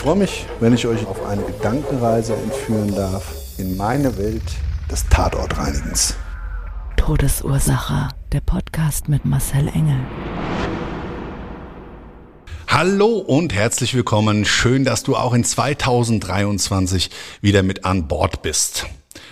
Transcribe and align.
Ich 0.00 0.04
freue 0.04 0.16
mich, 0.16 0.46
wenn 0.60 0.72
ich 0.72 0.86
euch 0.86 1.04
auf 1.06 1.26
eine 1.26 1.42
Gedankenreise 1.42 2.32
entführen 2.32 2.94
darf 2.94 3.34
in 3.58 3.76
meine 3.76 4.16
Welt 4.16 4.42
des 4.90 5.06
Tatortreinigens. 5.10 6.14
Todesursache. 6.96 8.08
Der 8.32 8.40
Podcast 8.40 9.10
mit 9.10 9.26
Marcel 9.26 9.68
Engel. 9.68 10.00
Hallo 12.66 13.18
und 13.18 13.52
herzlich 13.52 13.92
willkommen. 13.92 14.46
Schön, 14.46 14.86
dass 14.86 15.02
du 15.02 15.16
auch 15.16 15.34
in 15.34 15.44
2023 15.44 17.10
wieder 17.42 17.62
mit 17.62 17.84
an 17.84 18.08
Bord 18.08 18.40
bist. 18.40 18.86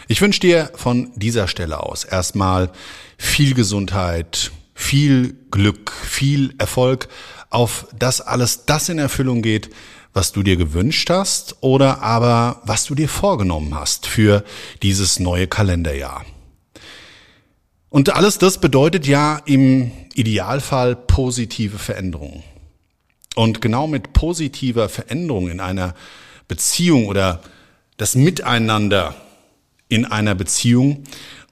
Ich 0.07 0.21
wünsche 0.21 0.41
dir 0.41 0.71
von 0.75 1.13
dieser 1.17 1.49
Stelle 1.49 1.83
aus 1.83 2.05
erstmal 2.05 2.71
viel 3.17 3.55
Gesundheit, 3.55 4.51
viel 4.75 5.35
Glück, 5.51 5.93
viel 5.93 6.55
Erfolg, 6.59 7.09
auf 7.49 7.87
dass 7.99 8.21
alles 8.21 8.67
das 8.67 8.91
in 8.91 8.99
Erfüllung 8.99 9.41
geht, 9.41 9.71
was 10.19 10.33
du 10.33 10.43
dir 10.43 10.57
gewünscht 10.57 11.11
hast 11.11 11.59
oder 11.61 12.03
aber 12.03 12.61
was 12.65 12.85
du 12.87 12.97
dir 12.97 13.09
vorgenommen 13.09 13.77
hast 13.77 14.05
für 14.09 14.43
dieses 14.83 15.21
neue 15.21 15.47
Kalenderjahr. 15.47 16.27
Und 17.89 18.11
alles 18.11 18.37
das 18.37 18.59
bedeutet 18.59 19.07
ja 19.07 19.41
im 19.47 19.93
Idealfall 20.15 20.97
positive 20.97 21.79
Veränderungen. 21.79 22.43
Und 23.37 23.61
genau 23.61 23.87
mit 23.87 24.13
positiver 24.13 24.89
Veränderung 24.89 25.49
in 25.51 25.61
einer 25.61 25.95
Beziehung 26.49 27.07
oder 27.07 27.41
das 27.97 28.17
Miteinander 28.17 29.15
in 29.87 30.05
einer 30.05 30.35
Beziehung 30.35 31.05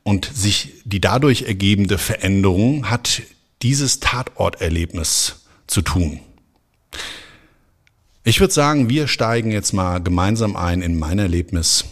und 0.03 0.29
sich 0.35 0.73
die 0.85 1.01
dadurch 1.01 1.43
ergebende 1.43 1.99
Veränderung 1.99 2.91
hat 2.91 3.23
dieses 3.63 4.01
Tatorterlebnis 4.01 5.47
zu 5.69 5.83
tun. 5.83 6.19
Ich 8.29 8.41
würde 8.41 8.53
sagen, 8.53 8.91
wir 8.91 9.07
steigen 9.07 9.53
jetzt 9.53 9.73
mal 9.73 10.03
gemeinsam 10.03 10.57
ein 10.57 10.83
in 10.83 10.99
mein 10.99 11.21
Erlebnis, 11.21 11.85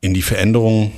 in 0.00 0.14
die 0.14 0.22
Veränderung, 0.22 0.92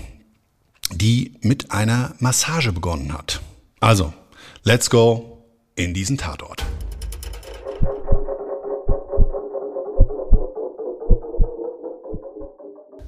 die 0.93 1.35
mit 1.41 1.73
einer 1.73 2.15
Massage 2.21 2.71
begonnen 2.71 3.13
hat. 3.13 3.41
Also, 3.81 4.15
let's 4.63 4.91
go 4.91 5.43
in 5.75 5.93
diesen 5.93 6.19
Tatort. 6.19 6.65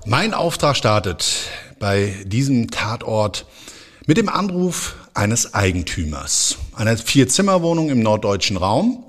Mein 0.05 0.35
Auftrag 0.35 0.77
startet 0.77 1.49
bei 1.79 2.13
diesem 2.25 2.73
Tatort 2.73 3.47
mit 4.05 4.17
dem 4.17 4.29
Anruf 4.29 4.97
eines 5.15 5.55
Eigentümers 5.55 6.59
einer 6.75 6.97
Vier-Zimmer-Wohnung 6.97 7.89
im 7.89 8.03
norddeutschen 8.03 8.57
Raum, 8.57 9.05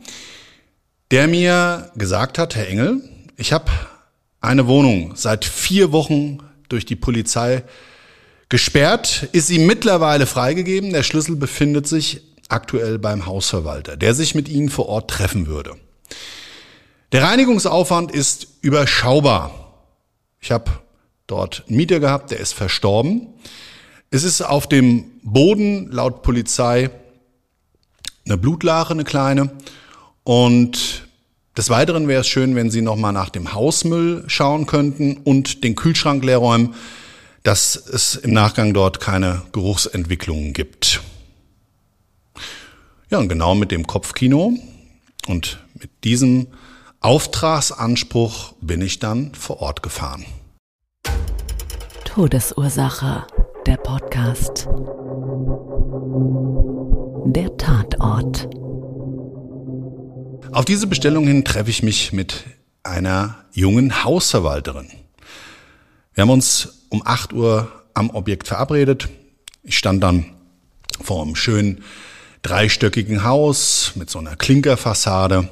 der 1.11 1.27
mir 1.27 1.91
gesagt 1.95 2.37
hat, 2.37 2.55
Herr 2.55 2.67
Engel, 2.67 3.01
ich 3.35 3.51
habe 3.51 3.69
eine 4.39 4.67
Wohnung 4.67 5.13
seit 5.15 5.43
vier 5.45 5.91
Wochen 5.91 6.39
durch 6.69 6.85
die 6.85 6.95
Polizei 6.95 7.63
gesperrt, 8.47 9.27
ist 9.33 9.47
sie 9.47 9.59
mittlerweile 9.59 10.25
freigegeben. 10.25 10.91
Der 10.93 11.03
Schlüssel 11.03 11.35
befindet 11.35 11.85
sich 11.85 12.21
aktuell 12.47 12.97
beim 12.97 13.25
Hausverwalter, 13.25 13.97
der 13.97 14.13
sich 14.13 14.35
mit 14.35 14.47
Ihnen 14.47 14.69
vor 14.69 14.87
Ort 14.87 15.11
treffen 15.11 15.47
würde. 15.47 15.75
Der 17.11 17.23
Reinigungsaufwand 17.23 18.11
ist 18.11 18.47
überschaubar. 18.61 19.51
Ich 20.39 20.51
habe 20.51 20.71
dort 21.27 21.65
einen 21.67 21.77
Mieter 21.77 21.99
gehabt, 21.99 22.31
der 22.31 22.39
ist 22.39 22.53
verstorben. 22.53 23.27
Es 24.11 24.23
ist 24.23 24.41
auf 24.41 24.67
dem 24.67 25.11
Boden 25.23 25.91
laut 25.91 26.23
Polizei 26.23 26.89
eine 28.25 28.37
Blutlache, 28.37 28.93
eine 28.93 29.03
kleine. 29.03 29.51
Und 30.23 31.07
des 31.57 31.69
Weiteren 31.69 32.07
wäre 32.07 32.21
es 32.21 32.27
schön, 32.27 32.55
wenn 32.55 32.71
Sie 32.71 32.81
nochmal 32.81 33.13
nach 33.13 33.29
dem 33.29 33.53
Hausmüll 33.53 34.23
schauen 34.27 34.67
könnten 34.67 35.17
und 35.17 35.63
den 35.63 35.75
Kühlschrank 35.75 36.23
leer 36.23 36.37
räumen, 36.37 36.75
dass 37.43 37.75
es 37.75 38.15
im 38.15 38.31
Nachgang 38.33 38.73
dort 38.73 38.99
keine 38.99 39.41
Geruchsentwicklungen 39.51 40.53
gibt. 40.53 41.01
Ja, 43.09 43.17
und 43.17 43.27
genau 43.27 43.55
mit 43.55 43.71
dem 43.71 43.87
Kopfkino 43.87 44.53
und 45.27 45.59
mit 45.73 45.89
diesem 46.03 46.47
Auftragsanspruch 47.01 48.53
bin 48.61 48.81
ich 48.81 48.99
dann 48.99 49.33
vor 49.33 49.61
Ort 49.61 49.83
gefahren. 49.83 50.25
Todesursache. 52.05 53.25
Der 53.65 53.77
Podcast. 53.77 54.67
Der 57.25 57.57
Tatort. 57.57 58.49
Auf 60.53 60.65
diese 60.65 60.87
Bestellung 60.87 61.25
hin 61.27 61.45
treffe 61.45 61.69
ich 61.69 61.81
mich 61.81 62.11
mit 62.11 62.43
einer 62.83 63.45
jungen 63.53 64.03
Hausverwalterin. 64.03 64.89
Wir 66.13 66.23
haben 66.23 66.29
uns 66.29 66.87
um 66.89 67.01
8 67.05 67.31
Uhr 67.31 67.71
am 67.93 68.09
Objekt 68.09 68.49
verabredet. 68.49 69.07
Ich 69.63 69.77
stand 69.77 70.03
dann 70.03 70.25
vor 71.01 71.21
einem 71.21 71.37
schönen 71.37 71.85
dreistöckigen 72.41 73.23
Haus 73.23 73.93
mit 73.95 74.09
so 74.09 74.19
einer 74.19 74.35
Klinkerfassade 74.35 75.47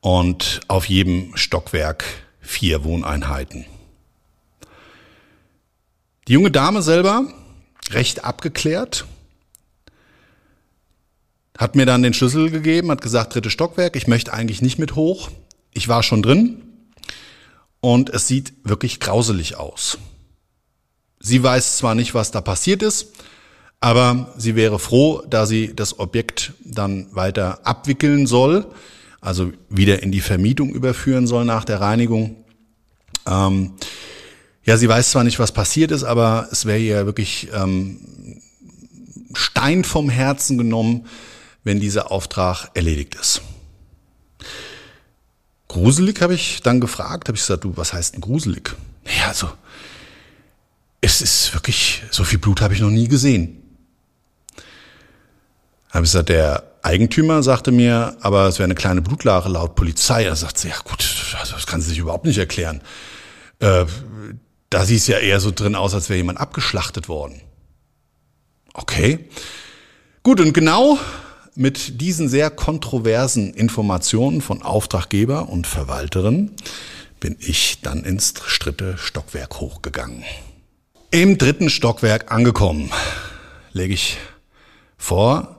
und 0.00 0.60
auf 0.68 0.84
jedem 0.84 1.34
Stockwerk 1.34 2.04
vier 2.42 2.84
Wohneinheiten. 2.84 3.64
Die 6.26 6.34
junge 6.34 6.50
Dame 6.50 6.82
selber, 6.82 7.24
recht 7.92 8.24
abgeklärt, 8.24 9.06
hat 11.58 11.74
mir 11.74 11.84
dann 11.84 12.02
den 12.02 12.14
Schlüssel 12.14 12.50
gegeben, 12.50 12.90
hat 12.90 13.02
gesagt, 13.02 13.34
dritte 13.34 13.50
Stockwerk, 13.50 13.96
ich 13.96 14.06
möchte 14.06 14.32
eigentlich 14.32 14.62
nicht 14.62 14.78
mit 14.78 14.94
hoch. 14.94 15.28
Ich 15.74 15.88
war 15.88 16.02
schon 16.02 16.22
drin 16.22 16.62
und 17.80 18.10
es 18.10 18.28
sieht 18.28 18.52
wirklich 18.62 19.00
grauselig 19.00 19.56
aus. 19.56 19.98
Sie 21.18 21.42
weiß 21.42 21.76
zwar 21.78 21.96
nicht, 21.96 22.14
was 22.14 22.30
da 22.30 22.40
passiert 22.40 22.82
ist, 22.82 23.08
aber 23.80 24.32
sie 24.36 24.54
wäre 24.54 24.78
froh, 24.78 25.22
da 25.28 25.46
sie 25.46 25.74
das 25.74 25.98
Objekt 25.98 26.52
dann 26.64 27.08
weiter 27.14 27.66
abwickeln 27.66 28.28
soll, 28.28 28.66
also 29.20 29.52
wieder 29.68 30.02
in 30.02 30.12
die 30.12 30.20
Vermietung 30.20 30.70
überführen 30.70 31.26
soll 31.26 31.44
nach 31.44 31.64
der 31.64 31.80
Reinigung. 31.80 32.36
Ähm, 33.26 33.72
ja, 34.64 34.76
sie 34.76 34.88
weiß 34.88 35.10
zwar 35.10 35.24
nicht, 35.24 35.40
was 35.40 35.50
passiert 35.50 35.90
ist, 35.90 36.04
aber 36.04 36.48
es 36.52 36.66
wäre 36.66 36.78
ihr 36.78 37.06
wirklich 37.06 37.48
ähm, 37.52 37.98
Stein 39.34 39.82
vom 39.82 40.08
Herzen 40.08 40.56
genommen, 40.56 41.06
wenn 41.64 41.80
dieser 41.80 42.10
Auftrag 42.10 42.70
erledigt 42.74 43.14
ist. 43.14 43.42
Gruselig 45.68 46.22
habe 46.22 46.34
ich 46.34 46.62
dann 46.62 46.80
gefragt, 46.80 47.28
habe 47.28 47.36
ich 47.36 47.42
gesagt, 47.42 47.64
du, 47.64 47.76
was 47.76 47.92
heißt 47.92 48.14
denn 48.14 48.22
gruselig? 48.22 48.74
Ja, 49.18 49.28
also, 49.28 49.50
es 51.00 51.20
ist 51.20 51.54
wirklich, 51.54 52.02
so 52.10 52.24
viel 52.24 52.38
Blut 52.38 52.60
habe 52.60 52.74
ich 52.74 52.80
noch 52.80 52.90
nie 52.90 53.06
gesehen. 53.06 53.62
Habe 55.90 56.04
ich 56.04 56.12
gesagt, 56.12 56.30
der 56.30 56.64
Eigentümer 56.82 57.42
sagte 57.42 57.70
mir, 57.70 58.16
aber 58.20 58.46
es 58.46 58.58
wäre 58.58 58.64
eine 58.64 58.74
kleine 58.74 59.02
Blutlache 59.02 59.48
laut 59.48 59.74
Polizei. 59.74 60.24
Er 60.24 60.36
sagt 60.36 60.62
ja 60.64 60.76
gut, 60.84 61.04
also 61.38 61.54
das 61.54 61.66
kann 61.66 61.80
sie 61.80 61.90
sich 61.90 61.98
überhaupt 61.98 62.24
nicht 62.24 62.38
erklären. 62.38 62.82
Äh, 63.58 63.84
da 64.70 64.84
sieht 64.84 64.98
es 64.98 65.06
ja 65.06 65.18
eher 65.18 65.40
so 65.40 65.50
drin 65.50 65.74
aus, 65.74 65.94
als 65.94 66.08
wäre 66.08 66.18
jemand 66.18 66.40
abgeschlachtet 66.40 67.08
worden. 67.08 67.40
Okay. 68.74 69.28
Gut, 70.22 70.40
und 70.40 70.52
genau 70.52 70.98
mit 71.58 72.00
diesen 72.00 72.28
sehr 72.28 72.50
kontroversen 72.50 73.52
Informationen 73.52 74.40
von 74.40 74.62
Auftraggeber 74.62 75.48
und 75.48 75.66
Verwalterin 75.66 76.52
bin 77.18 77.36
ich 77.40 77.80
dann 77.82 78.04
ins 78.04 78.32
dritte 78.34 78.96
Stockwerk 78.96 79.58
hochgegangen. 79.58 80.22
Im 81.10 81.36
dritten 81.36 81.68
Stockwerk 81.68 82.30
angekommen, 82.30 82.92
lege 83.72 83.92
ich 83.92 84.18
vor 84.96 85.58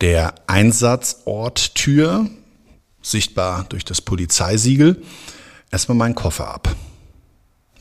der 0.00 0.34
Einsatzorttür, 0.46 2.30
sichtbar 3.02 3.66
durch 3.68 3.84
das 3.84 4.00
Polizeisiegel, 4.00 5.02
erstmal 5.70 5.98
meinen 5.98 6.14
Koffer 6.14 6.48
ab. 6.48 6.74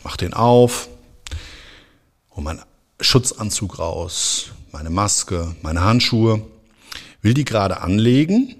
Mach 0.03 0.17
den 0.17 0.33
auf, 0.33 0.89
hol 2.31 2.43
meinen 2.43 2.61
Schutzanzug 2.99 3.79
raus, 3.79 4.47
meine 4.73 4.89
Maske, 4.89 5.55
meine 5.61 5.81
Handschuhe, 5.81 6.45
will 7.25 7.33
die 7.33 7.43
gerade 7.43 7.81
anlegen. 7.81 8.55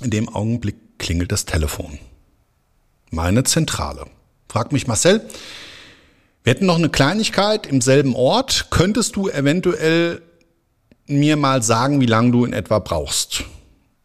In 0.00 0.10
dem 0.10 0.28
Augenblick 0.28 0.76
klingelt 0.98 1.32
das 1.32 1.44
Telefon. 1.44 1.98
Meine 3.10 3.42
Zentrale. 3.42 4.06
Fragt 4.48 4.72
mich 4.72 4.86
Marcel, 4.86 5.20
wir 6.44 6.54
hätten 6.54 6.66
noch 6.66 6.78
eine 6.78 6.88
Kleinigkeit 6.88 7.66
im 7.66 7.80
selben 7.80 8.14
Ort. 8.14 8.68
Könntest 8.70 9.16
du 9.16 9.28
eventuell 9.28 10.22
mir 11.06 11.36
mal 11.36 11.62
sagen, 11.62 12.00
wie 12.00 12.06
lange 12.06 12.30
du 12.30 12.44
in 12.44 12.52
etwa 12.52 12.78
brauchst? 12.78 13.44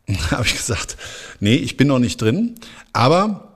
habe 0.31 0.45
ich 0.45 0.55
gesagt, 0.55 0.97
nee, 1.39 1.55
ich 1.55 1.77
bin 1.77 1.87
noch 1.87 1.99
nicht 1.99 2.19
drin. 2.19 2.55
Aber 2.93 3.53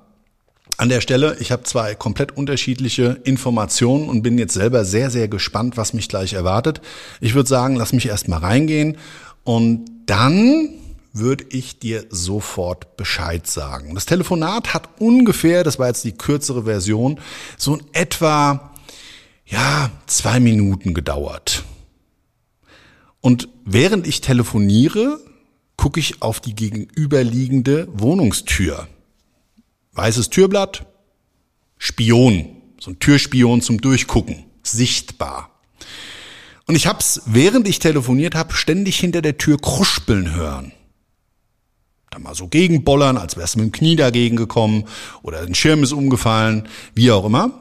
an 0.78 0.90
der 0.90 1.02
Stelle, 1.02 1.38
ich 1.40 1.52
habe 1.52 1.64
zwei 1.64 1.96
komplett 1.96 2.38
unterschiedliche 2.38 3.20
Informationen 3.24 4.08
und 4.08 4.22
bin 4.22 4.38
jetzt 4.38 4.54
selber 4.54 4.86
sehr, 4.86 5.10
sehr 5.10 5.28
gespannt, 5.28 5.78
was 5.78 5.94
mich 5.94 6.10
gleich 6.10 6.34
erwartet. 6.34 6.82
Ich 7.22 7.34
würde 7.34 7.50
sagen, 7.50 7.76
lass 7.76 7.94
mich 7.94 8.08
erst 8.08 8.28
mal 8.28 8.38
reingehen 8.38 8.98
und 9.44 9.91
dann 10.06 10.70
würde 11.14 11.46
ich 11.50 11.80
dir 11.80 12.06
sofort 12.10 12.96
Bescheid 12.96 13.46
sagen. 13.48 13.96
Das 13.96 14.06
Telefonat 14.06 14.74
hat 14.74 14.90
ungefähr, 15.00 15.64
das 15.64 15.78
war 15.78 15.88
jetzt 15.88 16.04
die 16.04 16.14
kürzere 16.14 16.64
Version, 16.64 17.20
so 17.58 17.76
in 17.76 17.84
etwa, 17.92 18.72
ja, 19.46 19.92
zwei 20.08 20.40
Minuten 20.40 20.94
gedauert. 20.94 21.64
Und 23.20 23.50
während 23.66 24.08
ich 24.08 24.22
telefoniere, 24.22 25.20
gucke 25.76 26.00
ich 26.00 26.22
auf 26.22 26.40
die 26.40 26.56
gegenüberliegende 26.56 27.88
Wohnungstür 27.92 28.88
weißes 29.94 30.30
Türblatt, 30.30 30.86
Spion, 31.78 32.58
so 32.80 32.92
ein 32.92 33.00
Türspion 33.00 33.62
zum 33.62 33.82
Durchgucken, 33.82 34.46
sichtbar. 34.64 35.51
Und 36.72 36.78
ich 36.78 36.88
hab's, 36.88 37.24
während 37.26 37.68
ich 37.68 37.80
telefoniert 37.80 38.34
habe, 38.34 38.54
ständig 38.54 38.98
hinter 38.98 39.22
der 39.22 39.38
Tür 39.38 39.58
kruspeln 39.58 40.34
hören. 40.34 40.72
Da 42.10 42.18
mal 42.18 42.34
so 42.34 42.48
gegenbollern, 42.48 43.18
als 43.18 43.36
wär's 43.36 43.58
mit 43.58 43.66
dem 43.66 43.72
Knie 43.74 43.98
dagegen 43.98 44.38
gekommen 44.38 44.86
oder 45.22 45.42
ein 45.42 45.54
Schirm 45.54 45.84
ist 45.84 45.92
umgefallen, 45.92 46.70
wie 46.96 47.12
auch 47.12 47.26
immer. 47.26 47.52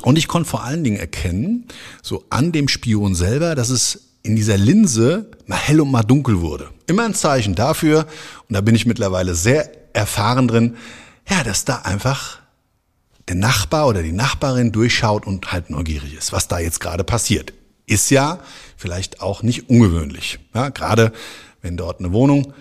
Und 0.00 0.16
ich 0.16 0.26
konnte 0.26 0.48
vor 0.48 0.64
allen 0.64 0.82
Dingen 0.84 0.96
erkennen, 0.96 1.66
so 2.00 2.24
an 2.30 2.50
dem 2.50 2.68
Spion 2.68 3.14
selber, 3.14 3.54
dass 3.54 3.68
es 3.68 4.14
in 4.22 4.36
dieser 4.36 4.56
Linse 4.56 5.30
mal 5.44 5.58
hell 5.58 5.82
und 5.82 5.90
mal 5.90 6.02
dunkel 6.02 6.40
wurde. 6.40 6.70
Immer 6.86 7.04
ein 7.04 7.14
Zeichen 7.14 7.54
dafür, 7.54 8.06
und 8.48 8.54
da 8.54 8.62
bin 8.62 8.74
ich 8.74 8.86
mittlerweile 8.86 9.34
sehr 9.34 9.70
erfahren 9.94 10.48
drin, 10.48 10.76
ja, 11.28 11.44
dass 11.44 11.66
da 11.66 11.82
einfach 11.82 12.38
der 13.28 13.36
Nachbar 13.36 13.86
oder 13.86 14.02
die 14.02 14.12
Nachbarin 14.12 14.72
durchschaut 14.72 15.26
und 15.26 15.52
halt 15.52 15.68
neugierig 15.68 16.14
ist, 16.14 16.32
was 16.32 16.48
da 16.48 16.58
jetzt 16.58 16.80
gerade 16.80 17.04
passiert. 17.04 17.52
Ist 17.90 18.10
ja 18.10 18.38
vielleicht 18.76 19.20
auch 19.20 19.42
nicht 19.42 19.68
ungewöhnlich. 19.68 20.38
Ja, 20.54 20.68
gerade 20.68 21.12
wenn 21.60 21.76
dort 21.76 21.98
eine 21.98 22.12
Wohnung 22.12 22.54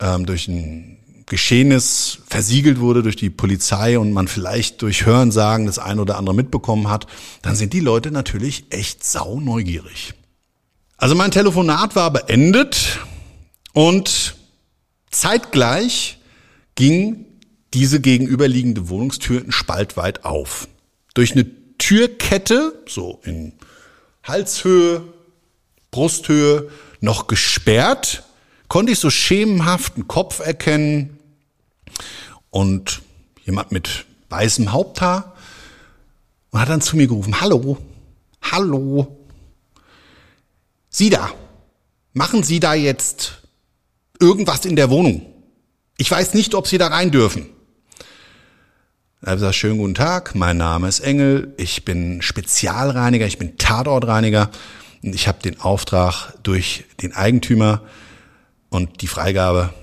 ähm, 0.00 0.26
durch 0.26 0.48
ein 0.48 0.98
Geschehnis 1.26 2.18
versiegelt 2.28 2.80
wurde 2.80 3.04
durch 3.04 3.14
die 3.14 3.30
Polizei 3.30 3.96
und 3.96 4.12
man 4.12 4.26
vielleicht 4.26 4.82
durch 4.82 5.06
Hörensagen 5.06 5.66
das 5.66 5.78
ein 5.78 6.00
oder 6.00 6.16
andere 6.18 6.34
mitbekommen 6.34 6.90
hat, 6.90 7.06
dann 7.42 7.54
sind 7.54 7.74
die 7.74 7.80
Leute 7.80 8.10
natürlich 8.10 8.64
echt 8.70 9.04
sau 9.04 9.38
neugierig. 9.38 10.14
Also 10.96 11.14
mein 11.14 11.30
Telefonat 11.30 11.94
war 11.94 12.12
beendet 12.12 12.98
und 13.72 14.34
zeitgleich 15.12 16.18
ging 16.74 17.24
diese 17.72 18.00
gegenüberliegende 18.00 18.88
Wohnungstür 18.88 19.42
einen 19.42 19.52
Spalt 19.52 19.96
weit 19.96 20.24
auf. 20.24 20.66
Durch 21.14 21.32
eine 21.32 21.46
Türkette, 21.78 22.82
so 22.88 23.20
in 23.22 23.52
Halshöhe, 24.26 25.02
Brusthöhe, 25.90 26.70
noch 27.00 27.26
gesperrt, 27.26 28.24
konnte 28.68 28.92
ich 28.92 28.98
so 28.98 29.10
schemenhaft 29.10 29.94
einen 29.94 30.08
Kopf 30.08 30.40
erkennen 30.40 31.18
und 32.50 33.02
jemand 33.44 33.72
mit 33.72 34.06
weißem 34.28 34.72
Haupthaar 34.72 35.36
und 36.50 36.60
hat 36.60 36.68
dann 36.68 36.80
zu 36.80 36.96
mir 36.96 37.06
gerufen, 37.06 37.40
hallo, 37.40 37.78
hallo, 38.42 39.16
Sie 40.88 41.10
da, 41.10 41.30
machen 42.14 42.42
Sie 42.42 42.58
da 42.58 42.74
jetzt 42.74 43.42
irgendwas 44.18 44.64
in 44.64 44.76
der 44.76 44.90
Wohnung? 44.90 45.26
Ich 45.98 46.10
weiß 46.10 46.34
nicht, 46.34 46.54
ob 46.54 46.66
Sie 46.66 46.78
da 46.78 46.88
rein 46.88 47.10
dürfen. 47.10 47.50
Er 49.26 49.36
sagt, 49.38 49.56
schönen 49.56 49.78
guten 49.78 49.96
Tag, 49.96 50.36
mein 50.36 50.56
Name 50.56 50.86
ist 50.86 51.00
Engel, 51.00 51.52
ich 51.56 51.84
bin 51.84 52.22
Spezialreiniger, 52.22 53.26
ich 53.26 53.38
bin 53.38 53.58
Tatortreiniger 53.58 54.52
und 55.02 55.16
ich 55.16 55.26
habe 55.26 55.42
den 55.42 55.60
Auftrag 55.60 56.34
durch 56.44 56.84
den 57.02 57.12
Eigentümer 57.12 57.82
und 58.68 59.02
die 59.02 59.08
Freigabe 59.08 59.74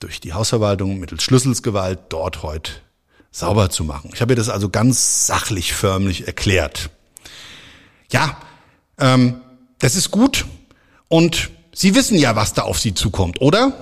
durch 0.00 0.20
die 0.20 0.32
Hausverwaltung 0.32 0.98
mittels 0.98 1.22
Schlüsselsgewalt 1.22 2.00
dort 2.08 2.42
heute 2.42 2.72
sauber 3.30 3.70
zu 3.70 3.84
machen. 3.84 4.10
Ich 4.14 4.20
habe 4.20 4.32
ihr 4.32 4.36
das 4.36 4.48
also 4.48 4.68
ganz 4.68 5.28
sachlich 5.28 5.74
förmlich 5.74 6.26
erklärt. 6.26 6.90
Ja, 8.10 8.36
ähm, 8.98 9.40
das 9.78 9.94
ist 9.94 10.10
gut 10.10 10.44
und 11.06 11.50
Sie 11.72 11.94
wissen 11.94 12.18
ja, 12.18 12.34
was 12.34 12.52
da 12.52 12.62
auf 12.62 12.80
Sie 12.80 12.94
zukommt, 12.94 13.40
oder? 13.40 13.74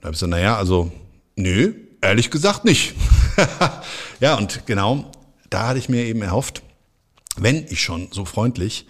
Da 0.00 0.06
habe 0.06 0.14
ich 0.14 0.18
so, 0.18 0.26
naja, 0.26 0.56
also, 0.56 0.90
nö, 1.36 1.72
ehrlich 2.00 2.32
gesagt 2.32 2.64
nicht. 2.64 2.94
ja, 4.20 4.36
und 4.36 4.66
genau, 4.66 5.10
da 5.50 5.68
hatte 5.68 5.78
ich 5.78 5.88
mir 5.88 6.04
eben 6.04 6.22
erhofft, 6.22 6.62
wenn 7.36 7.66
ich 7.68 7.82
schon 7.82 8.08
so 8.12 8.24
freundlich 8.24 8.86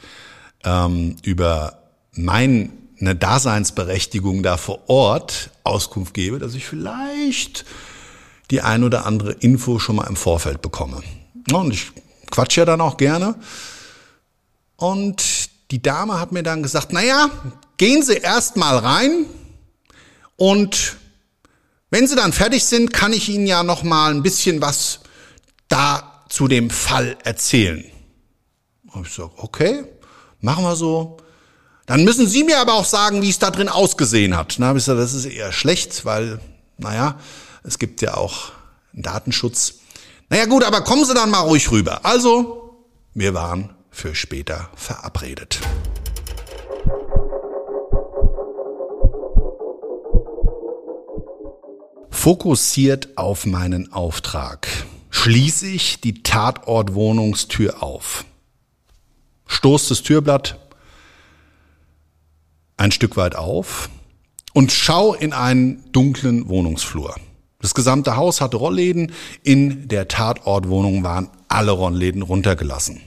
ähm, 0.64 1.16
über 1.22 1.78
meine 2.12 2.70
Daseinsberechtigung 3.00 4.42
da 4.42 4.56
vor 4.56 4.88
Ort 4.88 5.50
Auskunft 5.64 6.14
gebe, 6.14 6.38
dass 6.38 6.54
ich 6.54 6.66
vielleicht 6.66 7.64
die 8.50 8.60
ein 8.60 8.84
oder 8.84 9.06
andere 9.06 9.32
Info 9.32 9.78
schon 9.78 9.96
mal 9.96 10.06
im 10.06 10.16
Vorfeld 10.16 10.62
bekomme. 10.62 11.02
Und 11.52 11.72
ich 11.72 11.90
quatsche 12.30 12.60
ja 12.60 12.64
dann 12.64 12.80
auch 12.80 12.96
gerne. 12.96 13.34
Und 14.76 15.50
die 15.70 15.82
Dame 15.82 16.20
hat 16.20 16.32
mir 16.32 16.42
dann 16.42 16.62
gesagt, 16.62 16.92
naja, 16.92 17.30
gehen 17.76 18.02
Sie 18.02 18.14
erst 18.14 18.56
mal 18.56 18.76
rein 18.78 19.26
und 20.36 20.96
wenn 21.94 22.08
Sie 22.08 22.16
dann 22.16 22.32
fertig 22.32 22.64
sind, 22.64 22.92
kann 22.92 23.12
ich 23.12 23.28
Ihnen 23.28 23.46
ja 23.46 23.62
noch 23.62 23.84
mal 23.84 24.12
ein 24.12 24.24
bisschen 24.24 24.60
was 24.60 24.98
da 25.68 26.24
zu 26.28 26.48
dem 26.48 26.68
Fall 26.68 27.16
erzählen. 27.22 27.84
Und 28.92 29.06
ich 29.06 29.12
sage, 29.14 29.30
okay, 29.36 29.84
machen 30.40 30.64
wir 30.64 30.74
so. 30.74 31.18
Dann 31.86 32.02
müssen 32.02 32.26
Sie 32.26 32.42
mir 32.42 32.58
aber 32.58 32.74
auch 32.74 32.84
sagen, 32.84 33.22
wie 33.22 33.30
es 33.30 33.38
da 33.38 33.52
drin 33.52 33.68
ausgesehen 33.68 34.36
hat. 34.36 34.56
Na, 34.58 34.70
ich 34.70 34.74
gesagt, 34.74 34.98
das 34.98 35.14
ist 35.14 35.26
eher 35.26 35.52
schlecht, 35.52 36.04
weil, 36.04 36.40
naja, 36.78 37.16
es 37.62 37.78
gibt 37.78 38.02
ja 38.02 38.14
auch 38.14 38.50
einen 38.92 39.04
Datenschutz. 39.04 39.74
Naja 40.30 40.46
gut, 40.46 40.64
aber 40.64 40.80
kommen 40.80 41.04
Sie 41.04 41.14
dann 41.14 41.30
mal 41.30 41.42
ruhig 41.42 41.70
rüber. 41.70 42.04
Also, 42.04 42.88
wir 43.14 43.34
waren 43.34 43.72
für 43.92 44.16
später 44.16 44.68
verabredet. 44.74 45.60
Fokussiert 52.24 53.18
auf 53.18 53.44
meinen 53.44 53.92
Auftrag 53.92 54.66
schließe 55.10 55.66
ich 55.66 56.00
die 56.00 56.22
Tatortwohnungstür 56.22 57.82
auf, 57.82 58.24
stoße 59.46 59.90
das 59.90 60.02
Türblatt 60.02 60.58
ein 62.78 62.92
Stück 62.92 63.18
weit 63.18 63.36
auf 63.36 63.90
und 64.54 64.72
schau 64.72 65.12
in 65.12 65.34
einen 65.34 65.84
dunklen 65.92 66.48
Wohnungsflur. 66.48 67.14
Das 67.60 67.74
gesamte 67.74 68.16
Haus 68.16 68.40
hatte 68.40 68.56
Rollläden, 68.56 69.12
in 69.42 69.86
der 69.88 70.08
Tatortwohnung 70.08 71.04
waren 71.04 71.28
alle 71.48 71.72
Rollläden 71.72 72.22
runtergelassen. 72.22 73.02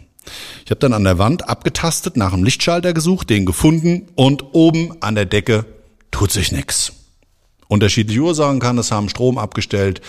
Ich 0.63 0.69
habe 0.69 0.79
dann 0.79 0.93
an 0.93 1.05
der 1.05 1.17
Wand 1.17 1.49
abgetastet, 1.49 2.17
nach 2.17 2.33
einem 2.33 2.43
Lichtschalter 2.43 2.93
gesucht, 2.93 3.31
den 3.31 3.47
gefunden 3.47 4.09
und 4.13 4.53
oben 4.53 5.01
an 5.01 5.15
der 5.15 5.25
Decke 5.25 5.65
tut 6.11 6.31
sich 6.31 6.51
nichts 6.51 6.96
unterschiedliche 7.67 8.21
Ursachen 8.21 8.59
kann 8.59 8.77
es 8.77 8.91
haben, 8.91 9.09
Strom 9.09 9.37
abgestellt, 9.37 10.01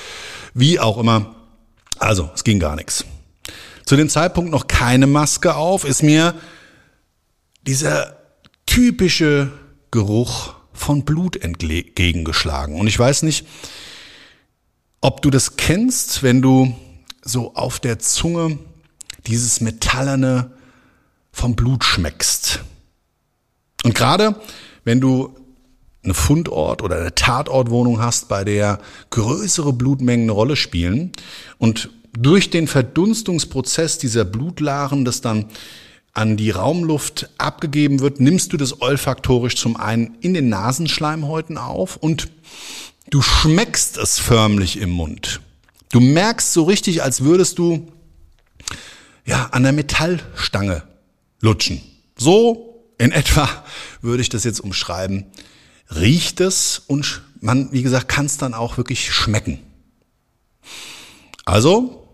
wie 0.55 0.79
auch 0.79 0.99
immer. 0.99 1.35
Also, 1.99 2.31
es 2.35 2.45
ging 2.45 2.61
gar 2.61 2.77
nichts. 2.77 3.05
Zu 3.85 3.97
dem 3.97 4.09
Zeitpunkt 4.09 4.51
noch 4.51 4.69
keine 4.69 5.07
Maske 5.07 5.55
auf, 5.55 5.85
ist 5.85 6.03
mir 6.03 6.35
dieser 7.67 8.17
typische 8.67 9.51
Geruch 9.91 10.55
von 10.73 11.05
Blut 11.05 11.37
entgegengeschlagen. 11.37 12.79
Und 12.79 12.87
ich 12.87 12.99
weiß 12.99 13.23
nicht, 13.23 13.47
ob 15.01 15.23
du 15.23 15.31
das 15.31 15.57
kennst, 15.57 16.23
wenn 16.23 16.43
du 16.43 16.77
so 17.23 17.55
auf 17.55 17.81
der 17.81 17.99
Zunge 17.99 18.59
dieses 19.27 19.61
Metallerne 19.61 20.53
vom 21.33 21.57
Blut 21.57 21.85
schmeckst. 21.85 22.61
Und 23.85 23.95
gerade 23.95 24.41
wenn 24.85 25.01
du 25.01 25.37
eine 26.09 26.15
Fundort 26.15 26.83
oder 26.83 26.97
eine 26.97 27.15
Tatortwohnung 27.15 28.01
hast, 28.01 28.29
bei 28.29 28.45
der 28.45 28.81
größere 29.11 29.73
Blutmengen 29.73 30.25
eine 30.25 30.33
Rolle 30.33 30.57
spielen 30.57 31.13
und 31.59 31.91
durch 32.19 32.51
den 32.51 32.67
Verdunstungsprozess 32.67 33.99
dieser 33.99 34.25
Blutlachen, 34.25 35.05
das 35.05 35.21
dann 35.21 35.47
an 36.15 36.37
die 36.37 36.51
Raumluft 36.51 37.31
abgegeben 37.39 38.01
wird, 38.01 38.19
nimmst 38.19 38.53
du 38.53 38.57
das 38.57 38.81
olfaktorisch 38.81 39.55
zum 39.57 39.77
einen 39.77 40.17
in 40.21 40.35
den 40.35 40.49
Nasenschleimhäuten 40.49 41.59
auf 41.59 41.97
und 41.97 42.29
du 43.11 43.23
schmeckst 43.23 43.99
es 43.99 44.19
förmlich 44.19 44.81
im 44.81 44.91
Mund. 44.91 45.41
Du 45.91 46.01
merkst 46.01 46.53
so 46.53 46.65
richtig, 46.65 47.03
als 47.03 47.23
würdest 47.23 47.59
du 47.59 47.93
ja 49.25 49.51
an 49.53 49.63
der 49.63 49.73
Metallstange 49.73 50.83
lutschen. 51.41 51.81
So 52.17 52.69
in 52.99 53.13
etwa 53.13 53.49
würde 54.03 54.23
ich 54.23 54.29
das 54.29 54.45
jetzt 54.45 54.61
umschreiben. 54.61 55.27
Riecht 55.95 56.41
es 56.41 56.79
und 56.79 57.23
man, 57.41 57.73
wie 57.73 57.83
gesagt, 57.83 58.09
kann 58.09 58.27
es 58.27 58.37
dann 58.37 58.55
auch 58.55 58.77
wirklich 58.77 59.13
schmecken. 59.13 59.61
Also, 61.45 62.09